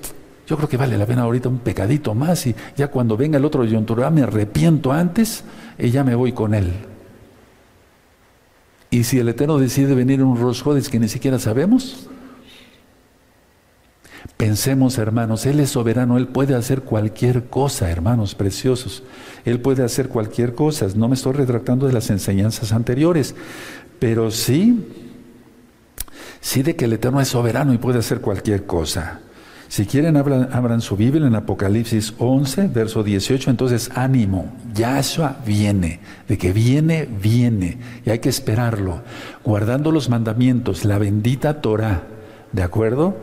yo 0.47 0.57
creo 0.57 0.69
que 0.69 0.77
vale 0.77 0.97
la 0.97 1.07
pena 1.07 1.23
ahorita 1.23 1.49
un 1.49 1.59
pecadito 1.59 2.15
más 2.15 2.47
y 2.47 2.55
ya 2.77 2.89
cuando 2.89 3.17
venga 3.17 3.39
el 3.39 3.45
otro 3.45 3.67
John 3.71 3.85
Teruá 3.85 4.11
me 4.11 4.23
arrepiento 4.23 4.93
antes 4.93 5.45
y 5.79 5.91
ya 5.91 6.05
me 6.05 6.15
voy 6.15 6.33
con 6.33 6.55
él. 6.55 6.73
Y 8.91 9.05
si 9.05 9.19
el 9.19 9.29
Eterno 9.29 9.59
decide 9.59 9.95
venir 9.95 10.21
en 10.21 10.27
un 10.27 10.41
Rosjodes 10.41 10.89
que 10.89 10.99
ni 10.99 11.09
siquiera 11.09 11.39
sabemos, 11.39 12.09
Pensemos, 14.37 14.99
hermanos, 14.99 15.47
Él 15.47 15.59
es 15.59 15.71
soberano, 15.71 16.17
Él 16.17 16.29
puede 16.29 16.55
hacer 16.55 16.83
cualquier 16.83 17.47
cosa, 17.47 17.91
hermanos 17.91 18.35
preciosos. 18.35 19.03
Él 19.45 19.61
puede 19.61 19.83
hacer 19.83 20.09
cualquier 20.09 20.55
cosa. 20.55 20.87
No 20.95 21.09
me 21.09 21.15
estoy 21.15 21.33
retractando 21.33 21.87
de 21.87 21.93
las 21.93 22.11
enseñanzas 22.11 22.73
anteriores, 22.73 23.35
pero 23.99 24.31
sí, 24.31 24.87
sí 26.41 26.63
de 26.63 26.77
que 26.77 26.85
el 26.85 26.93
Eterno 26.93 27.21
es 27.21 27.29
soberano 27.29 27.75
y 27.75 27.79
puede 27.79 27.99
hacer 27.99 28.21
cualquier 28.21 28.65
cosa. 28.65 29.21
Si 29.69 29.85
quieren, 29.85 30.17
abran, 30.17 30.81
su 30.81 30.97
Biblia 30.97 31.27
en 31.27 31.35
Apocalipsis 31.35 32.15
11, 32.19 32.69
verso 32.69 33.03
18. 33.03 33.51
Entonces, 33.51 33.91
ánimo, 33.95 34.51
Yahshua 34.73 35.37
viene. 35.45 36.01
De 36.27 36.39
que 36.39 36.53
viene, 36.53 37.07
viene. 37.07 37.77
Y 38.07 38.11
hay 38.11 38.19
que 38.19 38.31
esperarlo. 38.31 39.03
Guardando 39.45 39.93
los 39.93 40.09
mandamientos, 40.09 40.87
la 40.87 40.99
bendita 40.99 41.61
Torah. 41.61 42.05
¿De 42.51 42.63
acuerdo? 42.63 43.19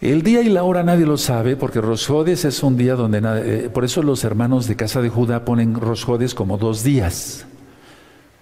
El 0.00 0.22
día 0.22 0.40
y 0.42 0.48
la 0.50 0.62
hora 0.62 0.82
nadie 0.82 1.06
lo 1.06 1.16
sabe 1.16 1.56
porque 1.56 1.80
Rosjodes 1.80 2.44
es 2.44 2.62
un 2.62 2.76
día 2.76 2.96
donde 2.96 3.22
eh, 3.24 3.70
por 3.72 3.82
eso 3.82 4.02
los 4.02 4.24
hermanos 4.24 4.68
de 4.68 4.76
casa 4.76 5.00
de 5.00 5.08
Judá 5.08 5.46
ponen 5.46 5.74
Rosjodes 5.74 6.34
como 6.34 6.58
dos 6.58 6.82
días, 6.82 7.46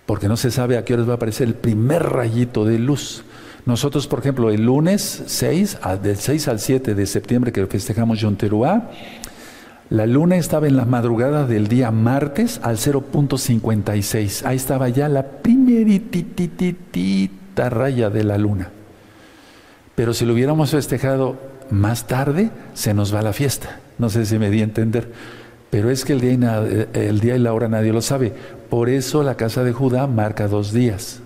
porque 0.05 0.27
no 0.27 0.37
se 0.37 0.51
sabe 0.51 0.77
a 0.77 0.85
qué 0.85 0.95
hora 0.95 1.05
va 1.05 1.13
a 1.13 1.17
aparecer 1.17 1.47
el 1.47 1.55
primer 1.55 2.03
rayito 2.03 2.65
de 2.65 2.81
luz. 2.81 3.23
Nosotros, 3.67 4.09
por 4.09 4.19
ejemplo, 4.19 4.51
el 4.51 4.67
lunes 4.67 5.23
6, 5.27 5.79
del 6.03 6.17
6 6.17 6.49
al 6.49 6.59
7 6.59 6.97
de 6.97 7.07
septiembre 7.07 7.53
que 7.53 7.65
festejamos 7.67 8.19
Yom 8.19 8.35
Teruah, 8.35 8.91
la 9.91 10.07
luna 10.07 10.37
estaba 10.37 10.67
en 10.67 10.77
la 10.77 10.87
madrugada 10.87 11.47
del 11.47 11.69
día 11.69 11.93
martes 11.93 12.59
al 12.65 12.79
0.56. 12.79 14.45
Ahí 14.45 14.57
estaba 14.57 14.89
ya 14.89 15.09
la 15.09 15.25
primeritititita 15.25 17.71
raya 17.71 18.11
de 18.11 18.25
la 18.25 18.39
luna. 18.39 18.73
Pero 19.95 20.15
si 20.15 20.25
lo 20.25 20.35
hubiéramos 20.35 20.71
festejado 20.71 21.37
más 21.71 22.07
tarde, 22.07 22.51
se 22.75 22.95
nos 22.95 23.15
va 23.15 23.23
la 23.23 23.33
fiesta. 23.33 23.81
No 23.99 24.11
sé 24.11 24.27
si 24.27 24.39
me 24.39 24.51
di 24.51 24.61
a 24.61 24.65
entender. 24.65 25.11
Pero 25.71 25.91
es 25.91 26.05
que 26.05 26.13
el 26.13 26.21
día, 26.21 26.33
y 26.33 26.39
eh, 26.43 26.89
el 27.09 27.21
día 27.21 27.37
y 27.37 27.39
la 27.39 27.53
hora 27.53 27.69
nadie 27.69 27.93
lo 27.93 28.03
sabe. 28.03 28.33
Por 28.71 28.89
eso 28.89 29.23
la 29.23 29.37
casa 29.37 29.65
de 29.65 29.73
Judá 29.73 30.07
marca 30.07 30.49
dos 30.49 30.73
días. 30.73 31.21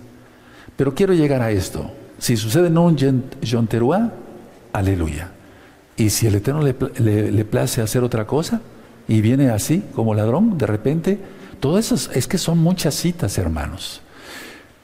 Pero 0.75 0.95
quiero 0.95 1.13
llegar 1.13 1.41
a 1.41 1.51
esto. 1.51 1.91
Si 2.19 2.37
sucede 2.37 2.67
en 2.67 2.77
un 2.77 2.97
Yonteruá, 3.41 4.11
aleluya. 4.73 5.31
Y 5.97 6.09
si 6.09 6.27
el 6.27 6.35
Eterno 6.35 6.61
le, 6.61 6.75
le, 7.31 7.45
place 7.45 7.81
hacer 7.81 8.03
otra 8.03 8.25
cosa 8.25 8.61
y 9.07 9.19
viene 9.19 9.49
así 9.49 9.83
como 9.93 10.13
ladrón, 10.13 10.57
de 10.57 10.65
repente, 10.65 11.19
todo 11.59 11.77
eso 11.77 11.95
es 12.13 12.27
que 12.27 12.37
son 12.37 12.57
muchas 12.57 12.95
citas, 12.95 13.37
hermanos. 13.37 14.01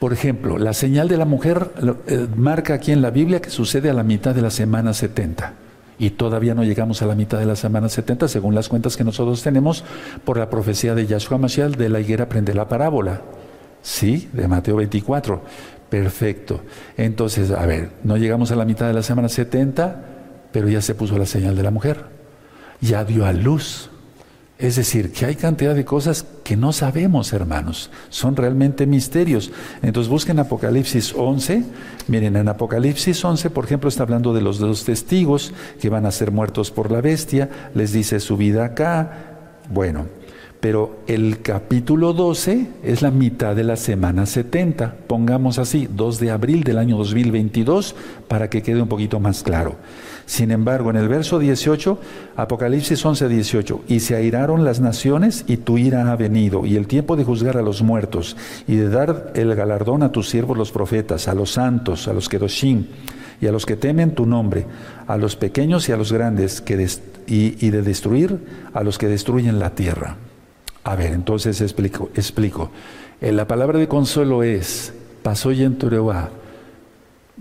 Por 0.06 0.14
ejemplo, 0.14 0.60
la 0.60 0.74
señal 0.74 1.08
de 1.08 1.18
la 1.18 1.26
mujer 1.26 1.72
eh, 2.06 2.28
marca 2.36 2.76
aquí 2.76 2.92
en 2.92 3.02
la 3.02 3.10
Biblia 3.10 3.42
que 3.42 3.50
sucede 3.50 3.90
a 3.90 3.94
la 3.94 4.04
mitad 4.04 4.36
de 4.36 4.44
la 4.44 4.52
semana 4.52 4.94
70. 4.94 5.54
Y 5.98 6.12
todavía 6.12 6.54
no 6.54 6.64
llegamos 6.64 7.02
a 7.02 7.08
la 7.08 7.16
mitad 7.16 7.40
de 7.40 7.48
la 7.48 7.56
semana 7.56 7.90
70, 7.90 8.28
según 8.28 8.54
las 8.54 8.70
cuentas 8.70 8.98
que 8.98 9.04
nosotros 9.04 9.42
tenemos 9.42 9.84
por 10.24 10.38
la 10.38 10.48
profecía 10.48 10.94
de 10.94 11.08
Yahshua 11.08 11.40
Mashiach 11.40 11.72
de 11.72 11.90
la 11.90 12.02
higuera 12.02 12.30
prende 12.30 12.54
la 12.54 12.70
parábola. 12.70 13.24
Sí, 13.82 14.30
de 14.32 14.48
Mateo 14.48 14.76
24. 14.76 15.42
Perfecto. 15.90 16.62
Entonces, 16.98 17.50
a 17.50 17.66
ver, 17.66 17.90
no 18.04 18.16
llegamos 18.16 18.52
a 18.52 18.56
la 18.56 18.66
mitad 18.66 18.86
de 18.86 18.94
la 18.94 19.02
semana 19.02 19.28
70, 19.28 20.06
pero 20.52 20.70
ya 20.70 20.84
se 20.84 20.94
puso 20.94 21.18
la 21.18 21.26
señal 21.26 21.56
de 21.56 21.64
la 21.64 21.72
mujer. 21.72 22.06
Ya 22.80 23.04
dio 23.06 23.26
a 23.26 23.34
luz. 23.34 23.90
Es 24.58 24.78
decir, 24.78 25.12
que 25.12 25.26
hay 25.26 25.36
cantidad 25.36 25.76
de 25.76 25.84
cosas 25.84 26.26
que 26.46 26.56
no 26.56 26.72
sabemos, 26.72 27.34
hermanos. 27.34 27.90
Son 28.10 28.38
realmente 28.38 28.86
misterios. 28.86 29.52
Entonces 29.82 30.10
busquen 30.10 30.40
Apocalipsis 30.40 31.14
11. 31.14 31.64
Miren, 32.08 32.38
en 32.38 32.48
Apocalipsis 32.48 33.24
11, 33.24 33.50
por 33.50 33.66
ejemplo, 33.66 33.90
está 33.90 34.04
hablando 34.04 34.34
de 34.34 34.42
los 34.42 34.58
dos 34.60 34.86
testigos 34.86 35.54
que 35.82 35.90
van 35.90 36.06
a 36.06 36.12
ser 36.12 36.32
muertos 36.32 36.72
por 36.72 36.90
la 36.90 37.02
bestia. 37.02 37.50
Les 37.74 37.92
dice 37.92 38.22
su 38.22 38.38
vida 38.38 38.64
acá. 38.64 39.36
Bueno, 39.70 40.06
pero 40.62 41.00
el 41.06 41.42
capítulo 41.42 42.14
12 42.14 42.68
es 42.82 43.02
la 43.02 43.12
mitad 43.12 43.58
de 43.58 43.66
la 43.66 43.76
semana 43.76 44.26
70. 44.26 44.96
Pongamos 45.06 45.60
así, 45.60 45.88
2 45.94 46.20
de 46.20 46.32
abril 46.32 46.64
del 46.64 46.78
año 46.78 46.98
2022, 46.98 47.94
para 48.30 48.50
que 48.50 48.64
quede 48.64 48.82
un 48.82 48.88
poquito 48.88 49.20
más 49.20 49.44
claro. 49.44 49.76
Sin 50.26 50.50
embargo, 50.52 50.90
en 50.90 50.96
el 50.96 51.08
verso 51.08 51.38
18, 51.38 52.00
Apocalipsis 52.36 53.06
11, 53.06 53.28
18, 53.28 53.84
y 53.88 54.00
se 54.00 54.16
airaron 54.16 54.64
las 54.64 54.80
naciones 54.80 55.46
y 55.48 55.58
tu 55.58 55.78
ira 55.78 56.12
ha 56.12 56.16
venido, 56.16 56.66
y 56.66 56.78
el 56.78 56.88
tiempo 56.88 57.16
de 57.16 57.24
juzgar 57.24 57.58
a 57.58 57.62
los 57.62 57.84
muertos, 57.84 58.36
y 58.68 58.76
de 58.76 58.90
dar 58.90 59.34
el 59.36 59.54
galardón 59.54 60.02
a 60.02 60.12
tus 60.12 60.30
siervos 60.30 60.58
los 60.58 60.72
profetas, 60.72 61.28
a 61.28 61.36
los 61.36 61.52
santos, 61.52 62.08
a 62.08 62.14
los 62.14 62.28
kedoshim, 62.28 62.88
y 63.40 63.48
a 63.48 63.52
los 63.52 63.66
que 63.66 63.76
temen 63.76 64.16
tu 64.16 64.26
nombre, 64.26 64.66
a 65.08 65.18
los 65.18 65.36
pequeños 65.36 65.88
y 65.90 65.92
a 65.92 65.98
los 65.98 66.12
grandes, 66.12 66.64
y, 67.28 67.70
de 67.70 67.82
destruir 67.82 68.40
a 68.74 68.84
los 68.84 68.98
que 68.98 69.08
destruyen 69.08 69.60
la 69.60 69.72
tierra. 69.72 70.16
A 70.84 70.96
ver, 70.96 71.14
entonces 71.14 71.62
explico. 71.62 72.10
explico. 72.16 72.72
Eh, 73.22 73.32
la 73.32 73.48
palabra 73.48 73.80
de 73.80 73.88
consuelo 73.88 74.44
es, 74.44 74.94
pasó 75.24 75.52
y 75.52 75.64
en 75.64 75.78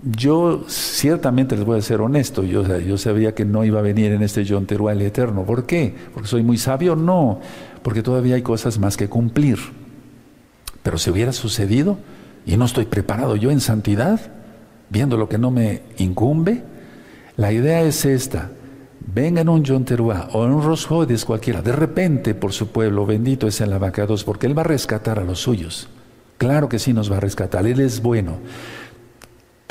yo 0.05 0.65
ciertamente 0.67 1.55
les 1.55 1.65
voy 1.65 1.79
a 1.79 1.81
ser 1.81 1.99
honesto, 1.99 2.43
yo, 2.43 2.97
sabía 2.97 3.33
que 3.33 3.43
no 3.43 3.65
iba 3.65 3.79
a 3.79 3.81
venir 3.83 4.11
en 4.11 4.21
este 4.21 4.45
John 4.47 4.67
Teruel 4.67 5.01
eterno. 5.01 5.43
¿Por 5.43 5.65
qué? 5.65 5.95
¿Porque 6.13 6.29
soy 6.29 6.43
muy 6.43 6.57
sabio? 6.57 6.95
No, 6.95 7.39
porque 7.81 8.03
todavía 8.03 8.35
hay 8.35 8.43
cosas 8.43 8.77
más 8.77 8.97
que 8.97 9.09
cumplir. 9.09 9.57
Pero 10.83 10.99
si 10.99 11.09
hubiera 11.09 11.33
sucedido 11.33 11.97
y 12.45 12.55
no 12.55 12.65
estoy 12.65 12.85
preparado 12.85 13.35
yo 13.35 13.49
en 13.49 13.59
santidad, 13.59 14.19
viendo 14.89 15.17
lo 15.17 15.27
que 15.27 15.39
no 15.39 15.49
me 15.49 15.81
incumbe, 15.97 16.61
la 17.35 17.51
idea 17.51 17.81
es 17.81 18.05
esta. 18.05 18.51
Venga 18.99 19.41
en 19.41 19.49
un 19.49 19.63
John 19.65 19.85
Teruá 19.85 20.29
o 20.33 20.45
un 20.45 20.61
Rosjodes 20.61 21.25
cualquiera, 21.25 21.63
de 21.63 21.71
repente 21.71 22.35
por 22.35 22.53
su 22.53 22.67
pueblo, 22.67 23.07
bendito 23.07 23.47
es 23.47 23.59
el 23.61 23.73
abacados, 23.73 24.23
porque 24.23 24.45
Él 24.45 24.57
va 24.57 24.61
a 24.61 24.65
rescatar 24.65 25.17
a 25.17 25.23
los 25.23 25.39
suyos. 25.39 25.89
Claro 26.37 26.69
que 26.69 26.79
sí 26.79 26.93
nos 26.93 27.11
va 27.11 27.17
a 27.17 27.21
rescatar, 27.21 27.65
Él 27.65 27.79
es 27.79 28.01
bueno. 28.01 28.37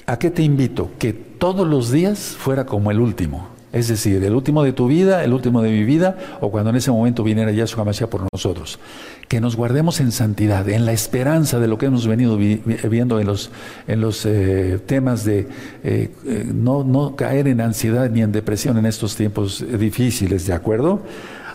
¿A 0.07 0.19
qué 0.19 0.31
te 0.31 0.43
invito? 0.43 0.91
Que 0.99 1.13
todos 1.13 1.67
los 1.67 1.91
días 1.91 2.37
fuera 2.39 2.67
como 2.67 2.91
el 2.91 3.01
último. 3.01 3.49
Es 3.73 3.89
decir, 3.89 4.23
el 4.23 4.35
último 4.35 4.63
de 4.63 4.73
tu 4.73 4.87
vida, 4.87 5.25
el 5.25 5.33
último 5.33 5.61
de 5.61 5.71
mi 5.71 5.83
vida, 5.83 6.17
o 6.41 6.51
cuando 6.53 6.71
en 6.71 6.77
ese 6.77 6.93
momento 6.93 7.25
viniera 7.25 7.51
Yahshua 7.51 7.83
Hamashiach 7.83 8.09
por 8.09 8.25
nosotros. 8.33 8.79
Que 9.27 9.41
nos 9.41 9.57
guardemos 9.57 9.99
en 9.99 10.13
santidad, 10.13 10.69
en 10.69 10.87
la 10.87 10.93
esperanza 10.93 11.59
de 11.59 11.67
lo 11.67 11.77
que 11.77 11.87
hemos 11.87 12.07
venido 12.07 12.37
viendo 12.37 13.19
en 13.19 13.27
los, 13.27 13.51
en 13.89 14.01
los 14.01 14.25
eh, 14.27 14.79
temas 14.87 15.25
de 15.25 15.49
eh, 15.83 16.11
eh, 16.25 16.51
no, 16.55 16.85
no 16.85 17.17
caer 17.17 17.49
en 17.49 17.61
ansiedad 17.61 18.09
ni 18.11 18.23
en 18.23 18.31
depresión 18.31 18.79
en 18.79 18.87
estos 18.87 19.17
tiempos 19.17 19.65
difíciles, 19.77 20.47
¿de 20.47 20.53
acuerdo? 20.53 21.03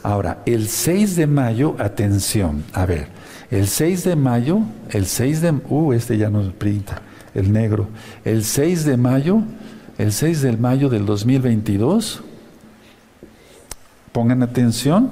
Ahora, 0.04 0.40
el 0.46 0.68
6 0.68 1.16
de 1.16 1.28
mayo, 1.28 1.76
atención, 1.80 2.64
a 2.74 2.86
ver, 2.86 3.08
el 3.52 3.68
6 3.68 4.04
de 4.04 4.16
mayo, 4.16 4.60
el 4.90 5.06
6 5.06 5.42
de, 5.42 5.52
uh, 5.70 5.94
este 5.94 6.18
ya 6.18 6.30
nos 6.30 6.52
printa, 6.54 7.02
el 7.34 7.52
negro, 7.52 7.88
el 8.26 8.44
6 8.44 8.86
de 8.86 8.98
mayo, 8.98 9.42
el 9.98 10.12
6 10.12 10.42
de 10.42 10.58
mayo 10.58 10.90
del 10.90 11.06
2022, 11.06 12.24
pongan 14.12 14.44
atención, 14.44 15.12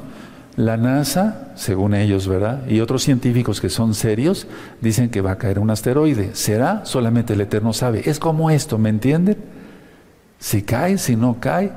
la 0.58 0.76
NASA, 0.76 1.52
según 1.56 1.94
ellos, 1.94 2.28
¿verdad? 2.28 2.68
Y 2.68 2.80
otros 2.80 3.04
científicos 3.04 3.62
que 3.62 3.70
son 3.70 3.94
serios, 3.94 4.48
dicen 4.82 5.10
que 5.10 5.22
va 5.22 5.34
a 5.34 5.38
caer 5.38 5.60
un 5.60 5.70
asteroide. 5.70 6.32
¿Será? 6.34 6.84
Solamente 6.84 7.34
el 7.34 7.42
Eterno 7.42 7.74
sabe. 7.74 8.10
Es 8.10 8.18
como 8.18 8.50
esto, 8.50 8.80
¿me 8.80 8.90
entienden? 8.90 9.38
Si 10.40 10.64
cae, 10.64 10.98
si 10.98 11.16
no 11.16 11.40
cae, 11.40 11.72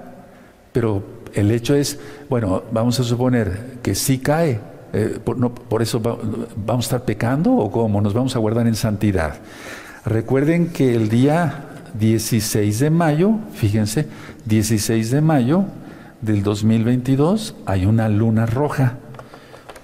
pero 0.72 1.04
el 1.34 1.50
hecho 1.50 1.74
es, 1.74 1.98
bueno, 2.30 2.62
vamos 2.72 2.98
a 3.00 3.04
suponer 3.04 3.78
que 3.82 3.94
sí 3.94 4.18
cae, 4.18 4.60
eh, 4.92 5.18
por, 5.22 5.82
eso 5.82 6.00
vamos 6.00 6.86
a 6.86 6.86
estar 6.86 7.04
pecando 7.04 7.52
o 7.52 7.70
cómo, 7.70 8.00
nos 8.00 8.14
vamos 8.14 8.34
a 8.34 8.38
guardar 8.38 8.66
en 8.66 8.74
santidad. 8.74 9.34
Recuerden 10.04 10.68
que 10.68 10.94
el 10.94 11.10
día 11.10 11.66
16 11.98 12.78
de 12.78 12.90
mayo, 12.90 13.34
fíjense, 13.52 14.06
16 14.46 15.10
de 15.10 15.20
mayo 15.20 15.66
del 16.22 16.42
2022 16.42 17.54
hay 17.66 17.84
una 17.84 18.08
luna 18.08 18.46
roja, 18.46 18.96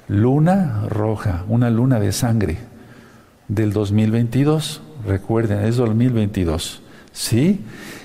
luna 0.09 0.85
roja, 0.89 1.45
una 1.49 1.69
luna 1.69 2.01
de 2.01 2.13
sangre 2.13 2.57
del 3.49 3.75
2022, 3.75 4.81
recuerden, 5.07 5.67
es 5.67 5.77
2022, 5.77 6.83
¿sí? 7.13 7.61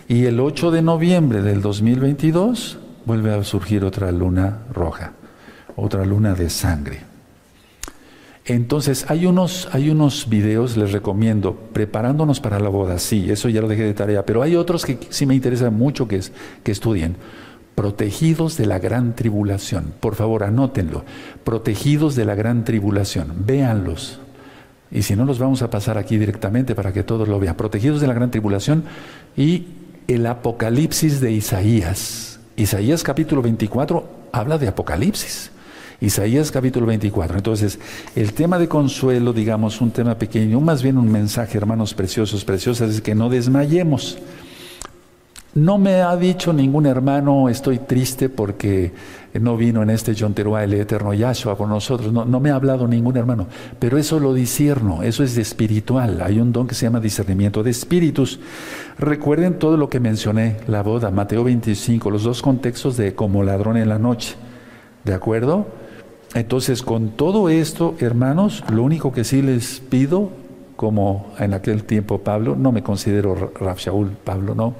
Y 0.09 0.25
el 0.25 0.41
8 0.41 0.71
de 0.71 0.81
noviembre 0.81 1.41
del 1.41 1.61
2022 1.61 2.77
vuelve 3.05 3.33
a 3.33 3.43
surgir 3.45 3.85
otra 3.85 4.11
luna 4.11 4.59
roja, 4.73 5.13
otra 5.77 6.05
luna 6.05 6.33
de 6.33 6.49
sangre. 6.49 7.10
Entonces, 8.51 9.05
hay 9.07 9.25
unos, 9.27 9.69
hay 9.71 9.89
unos 9.89 10.27
videos, 10.27 10.75
les 10.75 10.91
recomiendo, 10.91 11.55
preparándonos 11.71 12.41
para 12.41 12.59
la 12.59 12.67
boda, 12.67 12.99
sí, 12.99 13.31
eso 13.31 13.47
ya 13.47 13.61
lo 13.61 13.69
dejé 13.69 13.83
de 13.83 13.93
tarea, 13.93 14.25
pero 14.25 14.41
hay 14.41 14.57
otros 14.57 14.85
que 14.85 14.97
sí 15.09 15.25
me 15.25 15.35
interesa 15.35 15.69
mucho 15.69 16.05
que, 16.05 16.19
que 16.61 16.73
estudien. 16.73 17.15
Protegidos 17.75 18.57
de 18.57 18.65
la 18.65 18.77
gran 18.77 19.15
tribulación. 19.15 19.93
Por 20.01 20.15
favor, 20.15 20.43
anótenlo. 20.43 21.05
Protegidos 21.45 22.17
de 22.17 22.25
la 22.25 22.35
gran 22.35 22.65
tribulación. 22.65 23.45
Véanlos. 23.45 24.19
Y 24.91 25.03
si 25.03 25.15
no, 25.15 25.23
los 25.23 25.39
vamos 25.39 25.61
a 25.61 25.69
pasar 25.69 25.97
aquí 25.97 26.17
directamente 26.17 26.75
para 26.75 26.91
que 26.91 27.03
todos 27.03 27.29
lo 27.29 27.39
vean. 27.39 27.55
Protegidos 27.55 28.01
de 28.01 28.07
la 28.07 28.13
gran 28.13 28.31
tribulación 28.31 28.83
y 29.37 29.67
el 30.09 30.25
Apocalipsis 30.25 31.21
de 31.21 31.31
Isaías. 31.31 32.41
Isaías 32.57 33.01
capítulo 33.01 33.41
24 33.41 34.09
habla 34.33 34.57
de 34.57 34.67
Apocalipsis. 34.67 35.51
Isaías 36.01 36.51
capítulo 36.51 36.87
24. 36.87 37.37
Entonces, 37.37 37.77
el 38.15 38.33
tema 38.33 38.57
de 38.57 38.67
consuelo, 38.67 39.33
digamos, 39.33 39.79
un 39.81 39.91
tema 39.91 40.15
pequeño, 40.15 40.59
más 40.59 40.81
bien 40.81 40.97
un 40.97 41.11
mensaje, 41.11 41.59
hermanos 41.59 41.93
preciosos, 41.93 42.43
preciosas, 42.43 42.89
es 42.89 43.01
que 43.01 43.13
no 43.13 43.29
desmayemos. 43.29 44.17
No 45.53 45.77
me 45.77 46.01
ha 46.01 46.15
dicho 46.15 46.53
ningún 46.53 46.87
hermano, 46.87 47.49
estoy 47.49 47.77
triste 47.77 48.29
porque 48.29 48.93
no 49.39 49.57
vino 49.57 49.83
en 49.83 49.91
este 49.91 50.15
John 50.17 50.33
Teruá 50.33 50.63
el 50.63 50.73
eterno 50.73 51.13
Yahshua 51.13 51.55
por 51.55 51.67
nosotros. 51.67 52.11
No, 52.11 52.39
me 52.39 52.49
ha 52.49 52.55
hablado 52.55 52.87
ningún 52.87 53.15
hermano, 53.15 53.45
pero 53.77 53.99
eso 53.99 54.19
lo 54.19 54.33
discierno, 54.33 55.03
eso 55.03 55.23
es 55.23 55.37
espiritual. 55.37 56.21
Hay 56.23 56.39
un 56.39 56.51
don 56.51 56.67
que 56.67 56.73
se 56.73 56.87
llama 56.87 56.99
discernimiento 56.99 57.61
de 57.61 57.69
espíritus. 57.69 58.39
Recuerden 58.97 59.59
todo 59.59 59.77
lo 59.77 59.87
que 59.87 59.99
mencioné, 59.99 60.57
la 60.67 60.81
boda, 60.81 61.11
Mateo 61.11 61.43
25, 61.43 62.09
los 62.09 62.23
dos 62.23 62.41
contextos 62.41 62.97
de 62.97 63.13
como 63.13 63.43
ladrón 63.43 63.77
en 63.77 63.89
la 63.89 63.99
noche. 63.99 64.35
¿De 65.03 65.13
acuerdo? 65.13 65.80
Entonces, 66.33 66.81
con 66.81 67.11
todo 67.11 67.49
esto, 67.49 67.95
hermanos, 67.99 68.63
lo 68.71 68.83
único 68.83 69.11
que 69.11 69.23
sí 69.23 69.41
les 69.41 69.79
pido, 69.79 70.29
como 70.75 71.33
en 71.37 71.53
aquel 71.53 71.83
tiempo 71.83 72.19
Pablo, 72.19 72.55
no 72.55 72.71
me 72.71 72.83
considero 72.83 73.51
Raf 73.59 73.79
Shaul 73.79 74.11
Pablo, 74.11 74.55
no 74.55 74.75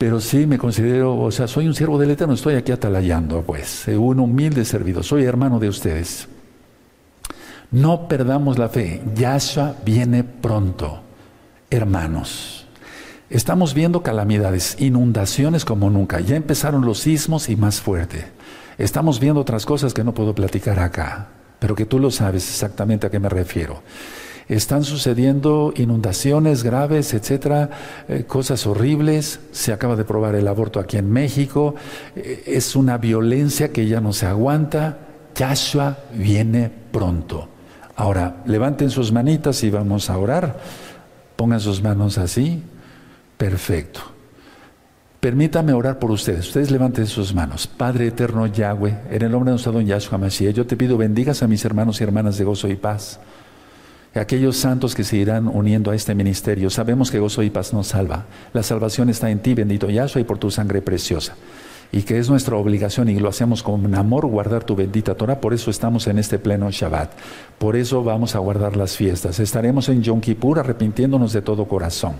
pero 0.00 0.18
sí 0.18 0.46
me 0.46 0.56
considero, 0.56 1.14
o 1.14 1.30
sea, 1.30 1.46
soy 1.46 1.66
un 1.66 1.74
siervo 1.74 1.98
del 1.98 2.12
Eterno, 2.12 2.32
estoy 2.32 2.54
aquí 2.54 2.72
atalayando, 2.72 3.42
pues, 3.42 3.86
un 3.86 4.18
humilde 4.18 4.64
servidor, 4.64 5.04
soy 5.04 5.24
hermano 5.24 5.58
de 5.58 5.68
ustedes. 5.68 6.26
No 7.70 8.08
perdamos 8.08 8.56
la 8.56 8.70
fe, 8.70 9.02
Yahshua 9.14 9.74
viene 9.84 10.24
pronto, 10.24 11.02
hermanos. 11.68 12.66
Estamos 13.28 13.74
viendo 13.74 14.02
calamidades, 14.02 14.80
inundaciones 14.80 15.66
como 15.66 15.90
nunca, 15.90 16.18
ya 16.20 16.34
empezaron 16.34 16.86
los 16.86 17.00
sismos 17.00 17.50
y 17.50 17.56
más 17.56 17.82
fuerte. 17.82 18.24
Estamos 18.80 19.20
viendo 19.20 19.40
otras 19.40 19.66
cosas 19.66 19.94
que 19.94 20.04
no 20.04 20.14
puedo 20.14 20.34
platicar 20.34 20.78
acá, 20.80 21.28
pero 21.58 21.74
que 21.74 21.86
tú 21.86 21.98
lo 21.98 22.10
sabes 22.10 22.48
exactamente 22.48 23.06
a 23.06 23.10
qué 23.10 23.18
me 23.18 23.28
refiero 23.28 23.82
están 24.50 24.82
sucediendo 24.82 25.72
inundaciones 25.76 26.64
graves, 26.64 27.14
etcétera, 27.14 27.70
eh, 28.08 28.24
cosas 28.26 28.66
horribles. 28.66 29.38
Se 29.52 29.72
acaba 29.72 29.94
de 29.94 30.04
probar 30.04 30.34
el 30.34 30.48
aborto 30.48 30.80
aquí 30.80 30.96
en 30.96 31.10
México. 31.10 31.76
Eh, 32.16 32.42
es 32.46 32.74
una 32.74 32.98
violencia 32.98 33.70
que 33.70 33.86
ya 33.86 34.00
no 34.00 34.12
se 34.12 34.26
aguanta. 34.26 34.98
Yahshua 35.36 35.98
viene 36.12 36.68
pronto. 36.90 37.48
Ahora, 37.94 38.42
levanten 38.44 38.90
sus 38.90 39.12
manitas 39.12 39.62
y 39.62 39.70
vamos 39.70 40.10
a 40.10 40.18
orar. 40.18 40.58
Pongan 41.36 41.60
sus 41.60 41.80
manos 41.80 42.18
así. 42.18 42.60
Perfecto. 43.36 44.00
Permítame 45.20 45.74
orar 45.74 45.98
por 45.98 46.10
ustedes. 46.10 46.46
Ustedes 46.48 46.70
levanten 46.70 47.06
sus 47.06 47.34
manos. 47.34 47.66
Padre 47.66 48.06
eterno 48.06 48.46
Yahweh, 48.46 49.02
en 49.10 49.22
el 49.22 49.30
nombre 49.30 49.50
de 49.50 49.52
nuestro 49.52 49.72
don 49.72 49.84
Yahshua 49.84 50.16
Mashiach, 50.16 50.54
yo 50.54 50.66
te 50.66 50.76
pido 50.76 50.96
bendigas 50.96 51.42
a 51.42 51.46
mis 51.46 51.62
hermanos 51.64 52.00
y 52.00 52.04
hermanas 52.04 52.38
de 52.38 52.44
gozo 52.44 52.68
y 52.68 52.76
paz 52.76 53.20
aquellos 54.18 54.56
santos 54.56 54.94
que 54.94 55.04
se 55.04 55.16
irán 55.16 55.46
uniendo 55.46 55.92
a 55.92 55.94
este 55.94 56.14
ministerio. 56.14 56.70
Sabemos 56.70 57.10
que 57.10 57.20
gozo 57.20 57.42
y 57.42 57.50
paz 57.50 57.72
nos 57.72 57.88
salva. 57.88 58.24
La 58.52 58.62
salvación 58.62 59.08
está 59.08 59.30
en 59.30 59.40
ti, 59.40 59.54
bendito 59.54 59.88
Yahshua, 59.88 60.22
y 60.22 60.24
por 60.24 60.38
tu 60.38 60.50
sangre 60.50 60.82
preciosa. 60.82 61.34
Y 61.92 62.02
que 62.02 62.18
es 62.18 62.30
nuestra 62.30 62.56
obligación 62.56 63.08
y 63.08 63.18
lo 63.18 63.28
hacemos 63.28 63.62
con 63.62 63.94
amor 63.94 64.26
guardar 64.26 64.64
tu 64.64 64.76
bendita 64.76 65.16
Torah. 65.16 65.40
Por 65.40 65.54
eso 65.54 65.70
estamos 65.70 66.06
en 66.06 66.18
este 66.18 66.38
pleno 66.38 66.70
Shabbat. 66.70 67.12
Por 67.58 67.76
eso 67.76 68.02
vamos 68.02 68.34
a 68.34 68.38
guardar 68.38 68.76
las 68.76 68.96
fiestas. 68.96 69.40
Estaremos 69.40 69.88
en 69.88 70.02
Yom 70.02 70.20
Kippur 70.20 70.60
arrepintiéndonos 70.60 71.32
de 71.32 71.42
todo 71.42 71.66
corazón. 71.66 72.14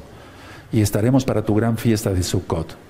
Y 0.73 0.81
estaremos 0.81 1.25
para 1.25 1.45
tu 1.45 1.55
gran 1.55 1.77
fiesta 1.77 2.13
de 2.13 2.23
Sukkot. 2.23 2.90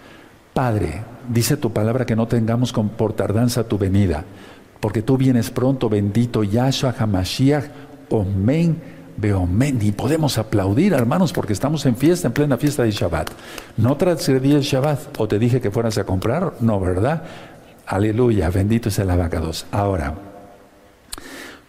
Padre, 0.54 1.02
dice 1.28 1.56
tu 1.56 1.72
palabra 1.72 2.04
que 2.04 2.16
no 2.16 2.26
tengamos 2.26 2.72
por 2.72 3.12
tardanza 3.12 3.64
tu 3.64 3.78
venida, 3.78 4.24
porque 4.80 5.02
tú 5.02 5.16
vienes 5.16 5.50
pronto, 5.50 5.88
bendito 5.88 6.42
Yahshua 6.42 6.94
Hamashiach, 6.98 7.64
Omen, 8.10 8.80
Beomen. 9.16 9.78
Y 9.80 9.92
podemos 9.92 10.38
aplaudir, 10.38 10.92
hermanos, 10.92 11.32
porque 11.32 11.52
estamos 11.52 11.86
en 11.86 11.96
fiesta, 11.96 12.28
en 12.28 12.32
plena 12.32 12.56
fiesta 12.56 12.82
de 12.82 12.90
Shabbat. 12.90 13.30
¿No 13.76 13.96
transgredí 13.96 14.52
el 14.52 14.62
Shabbat? 14.62 15.20
¿O 15.20 15.28
te 15.28 15.38
dije 15.38 15.60
que 15.60 15.70
fueras 15.70 15.98
a 15.98 16.04
comprar? 16.04 16.54
No, 16.60 16.80
¿verdad? 16.80 17.22
Aleluya, 17.86 18.50
bendito 18.50 18.88
es 18.88 18.98
el 18.98 19.10
abacados. 19.10 19.66
Ahora, 19.70 20.14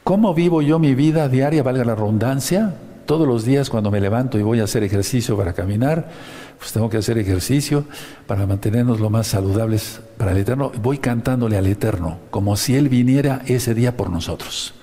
¿cómo 0.04 0.34
vivo 0.34 0.62
yo 0.62 0.80
mi 0.80 0.96
vida 0.96 1.28
diaria, 1.28 1.64
valga 1.64 1.84
la 1.84 1.96
redundancia? 1.96 2.74
Todos 3.12 3.28
los 3.28 3.44
días 3.44 3.70
cuando 3.70 3.92
me 3.92 4.00
levanto 4.00 4.40
y 4.40 4.42
voy 4.42 4.62
a 4.62 4.64
hacer 4.64 4.84
ejercicio 4.84 5.36
para 5.36 5.52
caminar, 5.52 6.10
pues 6.58 6.72
tengo 6.72 6.90
que 6.90 6.96
hacer 6.96 7.18
ejercicio 7.18 7.84
para 8.26 8.48
mantenernos 8.48 9.02
lo 9.02 9.10
más 9.10 9.28
saludables 9.28 10.00
para 10.16 10.32
el 10.32 10.38
Eterno. 10.38 10.72
Voy 10.82 10.98
cantándole 10.98 11.58
al 11.58 11.68
Eterno, 11.68 12.20
como 12.30 12.56
si 12.56 12.78
Él 12.78 12.88
viniera 12.88 13.42
ese 13.48 13.74
día 13.74 13.98
por 13.98 14.10
nosotros 14.10 14.76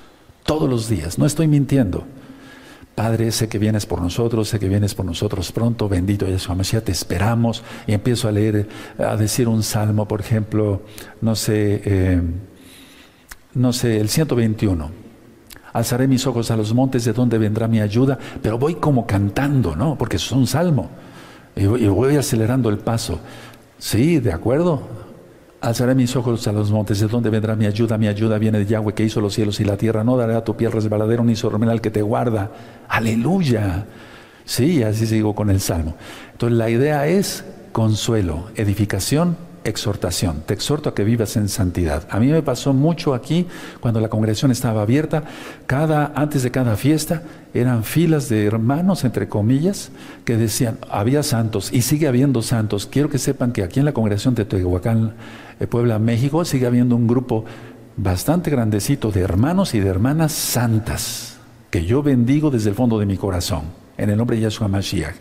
todos 0.44 0.68
los 0.68 0.90
días, 0.90 1.18
no 1.18 1.24
estoy 1.24 1.48
mintiendo. 1.48 2.04
Padre, 2.94 3.32
sé 3.32 3.48
que 3.48 3.58
vienes 3.58 3.86
por 3.86 4.02
nosotros, 4.02 4.50
sé 4.50 4.58
que 4.58 4.68
vienes 4.68 4.94
por 4.94 5.06
nosotros 5.06 5.50
pronto, 5.50 5.88
bendito 5.88 6.26
Yeshua 6.26 6.54
Mashiach, 6.54 6.84
te 6.84 6.92
esperamos. 6.92 7.62
Y 7.86 7.94
empiezo 7.94 8.28
a 8.28 8.32
leer, 8.32 8.68
a 8.98 9.16
decir 9.16 9.48
un 9.48 9.62
salmo, 9.62 10.06
por 10.06 10.20
ejemplo, 10.20 10.82
no 11.22 11.34
sé, 11.34 11.80
eh, 11.82 12.20
no 13.54 13.72
sé, 13.72 13.98
el 13.98 14.10
121. 14.10 15.07
Alzaré 15.72 16.08
mis 16.08 16.26
ojos 16.26 16.50
a 16.50 16.56
los 16.56 16.72
montes 16.74 17.04
de 17.04 17.12
donde 17.12 17.38
vendrá 17.38 17.68
mi 17.68 17.80
ayuda, 17.80 18.18
pero 18.42 18.58
voy 18.58 18.76
como 18.76 19.06
cantando, 19.06 19.76
¿no? 19.76 19.96
Porque 19.96 20.16
es 20.16 20.32
un 20.32 20.46
salmo. 20.46 20.90
Y 21.54 21.66
voy 21.66 22.16
acelerando 22.16 22.68
el 22.68 22.78
paso. 22.78 23.20
Sí, 23.78 24.18
de 24.20 24.32
acuerdo. 24.32 24.82
Alzaré 25.60 25.94
mis 25.94 26.14
ojos 26.14 26.46
a 26.46 26.52
los 26.52 26.70
montes, 26.70 27.00
¿de 27.00 27.08
dónde 27.08 27.30
vendrá 27.30 27.56
mi 27.56 27.66
ayuda? 27.66 27.98
Mi 27.98 28.06
ayuda 28.06 28.38
viene 28.38 28.58
de 28.58 28.66
Yahweh 28.66 28.94
que 28.94 29.02
hizo 29.02 29.20
los 29.20 29.34
cielos 29.34 29.58
y 29.58 29.64
la 29.64 29.76
tierra. 29.76 30.04
No 30.04 30.16
daré 30.16 30.36
a 30.36 30.44
tu 30.44 30.56
pie 30.56 30.68
resbaladero 30.68 31.24
ni 31.24 31.34
al 31.68 31.80
que 31.80 31.90
te 31.90 32.00
guarda. 32.00 32.50
Aleluya. 32.88 33.86
Sí, 34.44 34.82
así 34.82 35.06
sigo 35.06 35.34
con 35.34 35.50
el 35.50 35.60
salmo. 35.60 35.96
Entonces 36.32 36.56
la 36.56 36.70
idea 36.70 37.08
es 37.08 37.44
consuelo, 37.72 38.46
edificación 38.54 39.47
exhortación. 39.64 40.42
Te 40.46 40.54
exhorto 40.54 40.88
a 40.88 40.94
que 40.94 41.04
vivas 41.04 41.36
en 41.36 41.48
santidad. 41.48 42.06
A 42.10 42.18
mí 42.20 42.28
me 42.28 42.42
pasó 42.42 42.72
mucho 42.72 43.14
aquí 43.14 43.46
cuando 43.80 44.00
la 44.00 44.08
congregación 44.08 44.50
estaba 44.50 44.82
abierta. 44.82 45.24
Cada, 45.66 46.12
antes 46.14 46.42
de 46.42 46.50
cada 46.50 46.76
fiesta 46.76 47.22
eran 47.54 47.84
filas 47.84 48.28
de 48.28 48.46
hermanos, 48.46 49.04
entre 49.04 49.28
comillas, 49.28 49.90
que 50.24 50.36
decían, 50.36 50.78
había 50.90 51.22
santos 51.22 51.72
y 51.72 51.82
sigue 51.82 52.08
habiendo 52.08 52.42
santos. 52.42 52.86
Quiero 52.86 53.08
que 53.10 53.18
sepan 53.18 53.52
que 53.52 53.62
aquí 53.62 53.78
en 53.78 53.86
la 53.86 53.92
congregación 53.92 54.34
de 54.34 54.44
Tehuacán, 54.44 55.14
eh, 55.60 55.66
Puebla, 55.66 55.98
México, 55.98 56.44
sigue 56.44 56.66
habiendo 56.66 56.96
un 56.96 57.06
grupo 57.06 57.44
bastante 57.96 58.50
grandecito 58.50 59.10
de 59.10 59.20
hermanos 59.20 59.74
y 59.74 59.80
de 59.80 59.88
hermanas 59.88 60.32
santas 60.32 61.38
que 61.70 61.84
yo 61.84 62.02
bendigo 62.02 62.50
desde 62.50 62.70
el 62.70 62.76
fondo 62.76 62.98
de 62.98 63.06
mi 63.06 63.16
corazón, 63.16 63.64
en 63.96 64.10
el 64.10 64.16
nombre 64.16 64.36
de 64.36 64.42
Yahshua 64.42 64.68
Mashiach, 64.68 65.16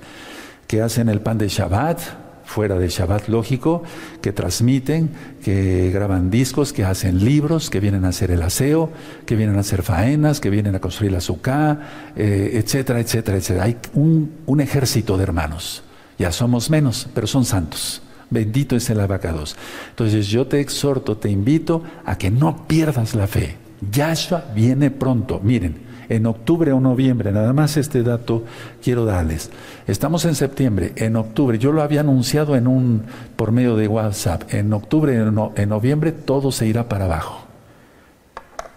que 0.65 0.82
hacen 0.82 1.10
el 1.10 1.21
pan 1.21 1.38
de 1.38 1.47
Shabbat, 1.50 2.00
fuera 2.48 2.80
de 2.80 2.88
Shabbat 2.88 3.28
lógico, 3.28 3.84
que 4.22 4.32
transmiten, 4.32 5.10
que 5.44 5.92
graban 5.94 6.32
discos, 6.32 6.72
que 6.74 6.86
hacen 6.86 7.24
libros, 7.24 7.70
que 7.70 7.80
vienen 7.80 8.06
a 8.06 8.10
hacer 8.10 8.32
el 8.32 8.42
aseo, 8.42 8.90
que 9.26 9.36
vienen 9.36 9.58
a 9.58 9.60
hacer 9.60 9.84
faenas, 9.84 10.40
que 10.40 10.50
vienen 10.50 10.74
a 10.74 10.80
construir 10.80 11.12
la 11.12 11.18
azúcar, 11.18 12.14
eh, 12.16 12.52
etcétera, 12.54 13.02
etcétera, 13.02 13.38
etcétera. 13.38 13.66
Hay 13.66 13.78
un, 13.94 14.32
un, 14.46 14.62
ejército 14.62 15.18
de 15.18 15.24
hermanos. 15.24 15.84
Ya 16.18 16.32
somos 16.32 16.70
menos, 16.70 17.08
pero 17.14 17.28
son 17.28 17.44
santos. 17.44 18.02
Bendito 18.30 18.76
es 18.76 18.90
el 18.90 19.00
abacados. 19.02 19.56
Entonces 19.90 20.28
yo 20.28 20.48
te 20.48 20.60
exhorto, 20.60 21.18
te 21.18 21.30
invito 21.30 21.84
a 22.06 22.18
que 22.18 22.32
no 22.32 22.66
pierdas 22.66 23.14
la 23.14 23.28
fe. 23.28 23.58
Yahshua 23.92 24.46
viene 24.56 24.90
pronto. 24.90 25.40
Miren, 25.44 25.87
en 26.10 26.26
octubre 26.26 26.72
o 26.72 26.80
noviembre, 26.80 27.32
nada 27.32 27.54
más 27.54 27.78
este 27.78 28.04
dato 28.04 28.43
quiero 28.84 29.06
darles. 29.06 29.52
Estamos 29.88 30.26
en 30.26 30.36
septiembre, 30.36 30.93
en 30.96 31.15
octubre, 31.15 31.60
yo 31.60 31.72
lo 31.72 31.82
había 31.82 32.02
anunciado 32.02 32.56
en 32.56 32.67
un 32.67 33.04
por 33.36 33.52
medio 33.52 33.76
de 33.76 33.88
WhatsApp, 33.88 34.54
en 34.54 34.74
octubre, 34.74 35.15
en, 35.15 35.70
noviembre 35.70 36.12
todo 36.12 36.52
se 36.52 36.67
irá 36.67 36.88
para 36.89 37.06
abajo. 37.06 37.46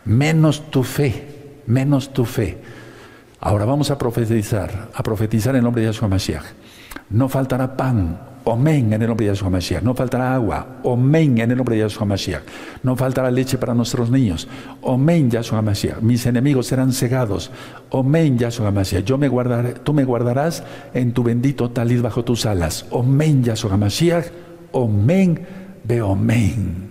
Menos 0.05 0.71
tu 0.71 0.83
fe, 0.83 1.61
menos 1.66 2.12
tu 2.12 2.25
fe. 2.25 2.59
Ahora 3.40 3.64
vamos 3.64 3.90
a 3.90 3.99
profetizar, 3.99 4.88
a 4.95 5.03
profetizar 5.03 5.57
en 5.57 5.64
nombre 5.64 5.83
de 5.83 5.88
Yahshua 5.88 6.09
Mashiach. 6.09 6.45
No 7.11 7.29
faltará 7.29 7.77
pan, 7.77 8.30
Omen 8.44 8.92
en 8.92 9.03
el 9.03 9.09
nombre 9.09 9.26
de 9.26 9.33
Yahshua 9.33 9.50
Mashiach. 9.50 9.83
No 9.83 9.94
faltará 9.94 10.35
agua. 10.35 10.81
Omen 10.83 11.38
en 11.38 11.50
el 11.50 11.57
nombre 11.57 11.76
de 11.76 11.83
Yahshua 11.83 12.07
Mashiach. 12.07 12.42
No 12.83 12.96
faltará 12.96 13.31
leche 13.31 13.59
para 13.59 13.74
nuestros 13.74 14.11
niños. 14.11 14.48
Omen 14.81 15.31
Yahshua 15.31 15.62
Mashiach. 15.62 16.00
Mis 16.00 16.24
enemigos 16.26 16.66
serán 16.66 16.92
cegados. 16.92 17.50
Omen 17.90 18.38
Yahshua 18.38 18.70
Mashiach. 18.70 19.05
Yo 19.05 19.18
me 19.18 19.29
guardaré, 19.29 19.74
tú 19.74 19.92
me 19.92 20.05
guardarás 20.05 20.62
en 20.94 21.12
tu 21.12 21.22
bendito 21.22 21.70
talit 21.70 22.00
bajo 22.00 22.24
tus 22.24 22.46
alas. 22.46 22.87
Omen 22.90 23.44
Yahshua 23.44 23.76
Mashiach. 23.76 24.26
Omen 24.72 25.46
Beomen. 25.85 26.90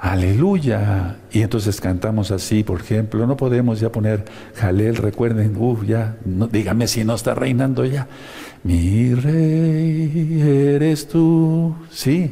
Aleluya. 0.00 1.18
Y 1.30 1.42
entonces 1.42 1.78
cantamos 1.78 2.30
así, 2.30 2.62
por 2.64 2.80
ejemplo. 2.80 3.26
No 3.26 3.36
podemos 3.36 3.80
ya 3.80 3.92
poner 3.92 4.24
Jalel, 4.54 4.96
recuerden, 4.96 5.56
uff, 5.58 5.84
ya, 5.84 6.16
no, 6.24 6.46
dígame 6.46 6.88
si 6.88 7.04
no 7.04 7.14
está 7.14 7.34
reinando 7.34 7.84
ya. 7.84 8.08
Mi 8.62 9.14
rey 9.14 10.40
eres 10.42 11.08
tú, 11.08 11.74
sí. 11.90 12.30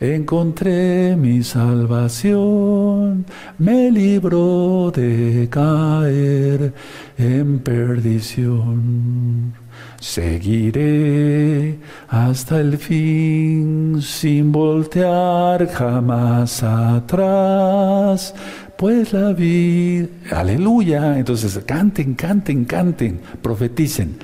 Encontré 0.00 1.14
mi 1.14 1.44
salvación, 1.44 3.24
me 3.58 3.88
libró 3.88 4.90
de 4.90 5.46
caer 5.48 6.74
en 7.16 7.60
perdición. 7.60 9.54
Seguiré 10.00 11.78
hasta 12.08 12.58
el 12.58 12.78
fin 12.78 13.98
sin 14.02 14.50
voltear 14.50 15.68
jamás 15.68 16.64
atrás, 16.64 18.34
pues 18.76 19.12
la 19.12 19.32
vida, 19.32 20.08
aleluya, 20.32 21.16
entonces 21.16 21.56
canten, 21.64 22.14
canten, 22.14 22.64
canten, 22.64 23.20
profeticen. 23.40 24.16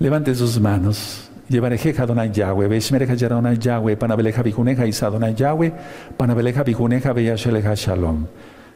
Levanten 0.00 0.36
sus 0.36 0.60
manos. 0.60 1.28
Llevarejeja 1.48 2.04
Adonai 2.04 2.30
Yahweh, 2.32 2.68
Beshmereja 2.68 3.14
Yaronai 3.14 3.58
Yahweh, 3.58 3.96
Panabeleja 3.96 4.42
Bijuneja 4.42 4.86
Isadonai 4.86 5.34
Yahweh, 5.34 5.72
Panabeleja 6.16 6.62
Bijuneja 6.62 7.12
Beyasheleja 7.12 7.74
Shalom. 7.74 8.26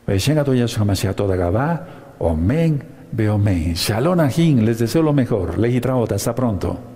Beshenga 0.05 0.43
Toya 0.43 0.67
Shamashiach 0.67 1.15
Toda 1.15 1.37
Gabá, 1.37 1.87
Omen, 2.19 2.83
Beomen. 3.13 3.77
Shalom 3.77 4.19
Ajin, 4.19 4.65
les 4.65 4.81
deseo 4.81 5.03
lo 5.03 5.13
mejor. 5.13 5.59
Lejitraota, 5.59 6.17
hasta 6.17 6.35
pronto. 6.35 6.92